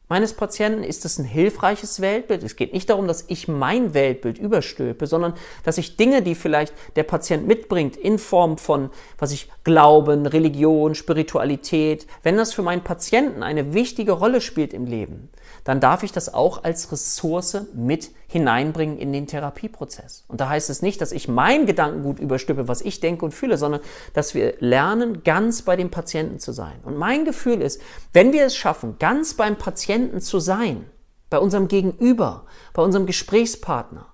meines 0.08 0.34
Patienten? 0.34 0.84
Ist 0.84 1.04
es 1.04 1.18
ein 1.18 1.24
hilfreiches 1.24 2.00
Weltbild? 2.00 2.42
Es 2.42 2.56
geht 2.56 2.72
nicht 2.72 2.90
darum, 2.90 3.06
dass 3.06 3.24
ich 3.28 3.48
mein 3.48 3.94
Weltbild 3.94 4.38
überstülpe, 4.38 5.06
sondern 5.06 5.34
dass 5.64 5.78
ich 5.78 5.96
Dinge, 5.96 6.22
die 6.22 6.34
vielleicht 6.34 6.74
der 6.96 7.04
Patient 7.04 7.46
mitbringt, 7.46 7.96
in 7.96 8.18
Form 8.18 8.58
von, 8.58 8.90
was 9.18 9.32
ich 9.32 9.50
Glauben, 9.64 10.26
Religion, 10.26 10.94
Spiritualität, 10.94 12.06
wenn 12.22 12.36
das 12.36 12.52
für 12.52 12.62
meinen 12.62 12.84
Patienten 12.84 13.42
eine 13.42 13.74
wichtige 13.74 14.12
Rolle 14.12 14.40
spielt 14.40 14.74
im 14.74 14.86
Leben, 14.86 15.30
dann 15.64 15.80
darf 15.80 16.02
ich 16.02 16.12
das 16.12 16.32
auch 16.32 16.62
als 16.62 16.92
Ressource 16.92 17.56
mit 17.74 18.10
hineinbringen 18.28 18.98
in 18.98 19.12
den 19.12 19.26
Therapieprozess. 19.26 20.24
Und 20.28 20.40
da 20.40 20.50
heißt 20.50 20.70
es 20.70 20.82
nicht, 20.82 21.00
dass 21.00 21.10
ich 21.10 21.26
mein 21.26 21.66
Gedankengut 21.66 22.20
überstülpe, 22.20 22.68
was 22.68 22.82
ich 22.82 23.00
denke 23.00 23.24
und 23.24 23.32
fühle, 23.32 23.56
sondern 23.56 23.80
dass 24.12 24.34
wir 24.34 24.54
lernen, 24.60 25.22
ganz 25.24 25.62
bei 25.62 25.76
dem 25.76 25.90
Patienten 25.90 26.38
zu 26.38 26.52
sein. 26.52 26.76
Und 26.84 26.96
mein 26.96 27.24
Gefühl 27.24 27.62
ist, 27.62 27.80
wenn 28.12 28.32
wir 28.32 28.44
es 28.44 28.54
schaffen, 28.56 28.96
ganz 28.98 29.34
beim 29.34 29.56
Patienten 29.56 30.20
zu 30.20 30.38
sein, 30.38 30.86
bei 31.30 31.38
unserem 31.38 31.68
Gegenüber, 31.68 32.44
bei 32.74 32.82
unserem 32.82 33.06
Gesprächspartner, 33.06 34.06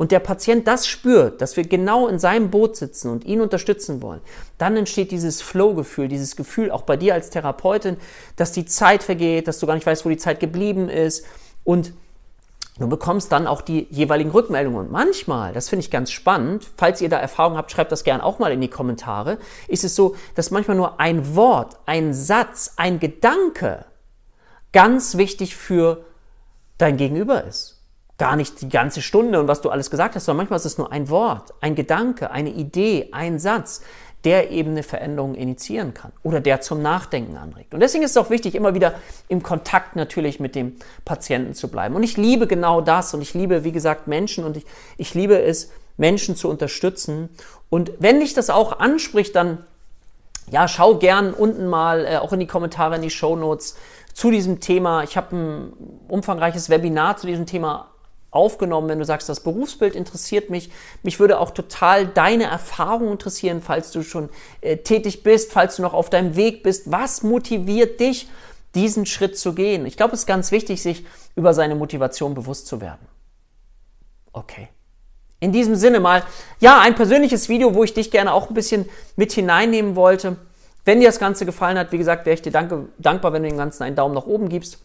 und 0.00 0.12
der 0.12 0.20
Patient 0.20 0.66
das 0.66 0.86
spürt, 0.86 1.42
dass 1.42 1.58
wir 1.58 1.64
genau 1.64 2.08
in 2.08 2.18
seinem 2.18 2.50
Boot 2.50 2.74
sitzen 2.74 3.10
und 3.10 3.26
ihn 3.26 3.42
unterstützen 3.42 4.00
wollen, 4.00 4.22
dann 4.56 4.74
entsteht 4.78 5.10
dieses 5.10 5.42
Flow-Gefühl, 5.42 6.08
dieses 6.08 6.36
Gefühl 6.36 6.70
auch 6.70 6.80
bei 6.80 6.96
dir 6.96 7.12
als 7.12 7.28
Therapeutin, 7.28 7.98
dass 8.36 8.50
die 8.52 8.64
Zeit 8.64 9.02
vergeht, 9.02 9.46
dass 9.46 9.58
du 9.58 9.66
gar 9.66 9.74
nicht 9.74 9.84
weißt, 9.84 10.06
wo 10.06 10.08
die 10.08 10.16
Zeit 10.16 10.40
geblieben 10.40 10.88
ist 10.88 11.26
und 11.64 11.92
Du 12.78 12.88
bekommst 12.88 13.30
dann 13.30 13.46
auch 13.46 13.60
die 13.60 13.88
jeweiligen 13.90 14.30
Rückmeldungen. 14.30 14.80
Und 14.80 14.90
manchmal, 14.90 15.52
das 15.52 15.68
finde 15.68 15.84
ich 15.84 15.90
ganz 15.90 16.10
spannend, 16.10 16.66
falls 16.78 17.02
ihr 17.02 17.10
da 17.10 17.18
Erfahrung 17.18 17.58
habt, 17.58 17.70
schreibt 17.70 17.92
das 17.92 18.04
gerne 18.04 18.24
auch 18.24 18.38
mal 18.38 18.52
in 18.52 18.62
die 18.62 18.68
Kommentare, 18.68 19.36
ist 19.68 19.84
es 19.84 19.94
so, 19.94 20.16
dass 20.34 20.50
manchmal 20.50 20.78
nur 20.78 20.98
ein 20.98 21.36
Wort, 21.36 21.76
ein 21.84 22.14
Satz, 22.14 22.72
ein 22.78 22.98
Gedanke 22.98 23.84
ganz 24.72 25.18
wichtig 25.18 25.56
für 25.56 26.06
dein 26.78 26.96
Gegenüber 26.96 27.44
ist 27.44 27.79
gar 28.20 28.36
nicht 28.36 28.60
die 28.60 28.68
ganze 28.68 29.00
Stunde 29.00 29.40
und 29.40 29.48
was 29.48 29.62
du 29.62 29.70
alles 29.70 29.90
gesagt 29.90 30.14
hast, 30.14 30.26
sondern 30.26 30.44
manchmal 30.44 30.58
ist 30.58 30.66
es 30.66 30.76
nur 30.76 30.92
ein 30.92 31.08
Wort, 31.08 31.54
ein 31.62 31.74
Gedanke, 31.74 32.30
eine 32.30 32.50
Idee, 32.50 33.08
ein 33.12 33.38
Satz, 33.38 33.80
der 34.24 34.50
eben 34.50 34.72
eine 34.72 34.82
Veränderung 34.82 35.34
initiieren 35.34 35.94
kann 35.94 36.12
oder 36.22 36.40
der 36.40 36.60
zum 36.60 36.82
Nachdenken 36.82 37.38
anregt. 37.38 37.72
Und 37.72 37.80
deswegen 37.80 38.04
ist 38.04 38.10
es 38.10 38.16
auch 38.18 38.28
wichtig, 38.28 38.54
immer 38.54 38.74
wieder 38.74 38.92
im 39.28 39.42
Kontakt 39.42 39.96
natürlich 39.96 40.38
mit 40.38 40.54
dem 40.54 40.76
Patienten 41.06 41.54
zu 41.54 41.68
bleiben. 41.68 41.96
Und 41.96 42.02
ich 42.02 42.18
liebe 42.18 42.46
genau 42.46 42.82
das 42.82 43.14
und 43.14 43.22
ich 43.22 43.32
liebe, 43.32 43.64
wie 43.64 43.72
gesagt, 43.72 44.06
Menschen 44.06 44.44
und 44.44 44.58
ich, 44.58 44.66
ich 44.98 45.14
liebe 45.14 45.40
es, 45.40 45.70
Menschen 45.96 46.36
zu 46.36 46.50
unterstützen. 46.50 47.30
Und 47.70 47.92
wenn 48.00 48.20
dich 48.20 48.34
das 48.34 48.50
auch 48.50 48.80
anspricht, 48.80 49.34
dann 49.34 49.64
ja, 50.50 50.68
schau 50.68 50.96
gern 50.96 51.32
unten 51.32 51.66
mal 51.66 52.04
äh, 52.04 52.16
auch 52.18 52.34
in 52.34 52.40
die 52.40 52.46
Kommentare, 52.46 52.96
in 52.96 53.02
die 53.02 53.10
Show 53.10 53.34
Notes 53.36 53.76
zu 54.12 54.30
diesem 54.30 54.60
Thema. 54.60 55.04
Ich 55.04 55.16
habe 55.16 55.34
ein 55.34 55.72
umfangreiches 56.08 56.68
Webinar 56.68 57.16
zu 57.16 57.26
diesem 57.26 57.46
Thema 57.46 57.89
aufgenommen, 58.30 58.88
wenn 58.88 58.98
du 58.98 59.04
sagst, 59.04 59.28
das 59.28 59.40
Berufsbild 59.40 59.94
interessiert 59.94 60.50
mich. 60.50 60.70
Mich 61.02 61.18
würde 61.18 61.38
auch 61.40 61.50
total 61.50 62.06
deine 62.06 62.44
Erfahrung 62.44 63.12
interessieren, 63.12 63.60
falls 63.60 63.90
du 63.90 64.02
schon 64.02 64.28
äh, 64.60 64.78
tätig 64.78 65.22
bist, 65.22 65.52
falls 65.52 65.76
du 65.76 65.82
noch 65.82 65.94
auf 65.94 66.10
deinem 66.10 66.36
Weg 66.36 66.62
bist. 66.62 66.90
Was 66.90 67.22
motiviert 67.22 67.98
dich, 68.00 68.28
diesen 68.74 69.06
Schritt 69.06 69.36
zu 69.36 69.52
gehen? 69.54 69.84
Ich 69.84 69.96
glaube, 69.96 70.14
es 70.14 70.20
ist 70.20 70.26
ganz 70.26 70.52
wichtig, 70.52 70.80
sich 70.80 71.04
über 71.34 71.54
seine 71.54 71.74
Motivation 71.74 72.34
bewusst 72.34 72.66
zu 72.66 72.80
werden. 72.80 73.06
Okay. 74.32 74.68
In 75.40 75.52
diesem 75.52 75.74
Sinne 75.74 76.00
mal, 76.00 76.22
ja, 76.60 76.80
ein 76.80 76.94
persönliches 76.94 77.48
Video, 77.48 77.74
wo 77.74 77.82
ich 77.82 77.94
dich 77.94 78.10
gerne 78.10 78.32
auch 78.32 78.48
ein 78.48 78.54
bisschen 78.54 78.88
mit 79.16 79.32
hineinnehmen 79.32 79.96
wollte. 79.96 80.36
Wenn 80.84 81.00
dir 81.00 81.08
das 81.08 81.18
Ganze 81.18 81.46
gefallen 81.46 81.78
hat, 81.78 81.92
wie 81.92 81.98
gesagt, 81.98 82.26
wäre 82.26 82.34
ich 82.34 82.42
dir 82.42 82.52
danke, 82.52 82.88
dankbar, 82.98 83.32
wenn 83.32 83.42
du 83.42 83.48
dem 83.48 83.58
Ganzen 83.58 83.82
einen 83.82 83.96
Daumen 83.96 84.14
nach 84.14 84.26
oben 84.26 84.48
gibst 84.48 84.78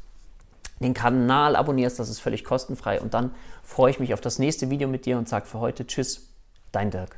den 0.79 0.93
Kanal 0.93 1.55
abonnierst, 1.55 1.99
das 1.99 2.09
ist 2.09 2.19
völlig 2.19 2.43
kostenfrei. 2.43 2.99
Und 3.01 3.13
dann 3.13 3.31
freue 3.63 3.91
ich 3.91 3.99
mich 3.99 4.13
auf 4.13 4.21
das 4.21 4.39
nächste 4.39 4.69
Video 4.69 4.87
mit 4.87 5.05
dir 5.05 5.17
und 5.17 5.29
sage 5.29 5.45
für 5.45 5.59
heute 5.59 5.87
Tschüss, 5.87 6.29
dein 6.71 6.91
Dirk. 6.91 7.17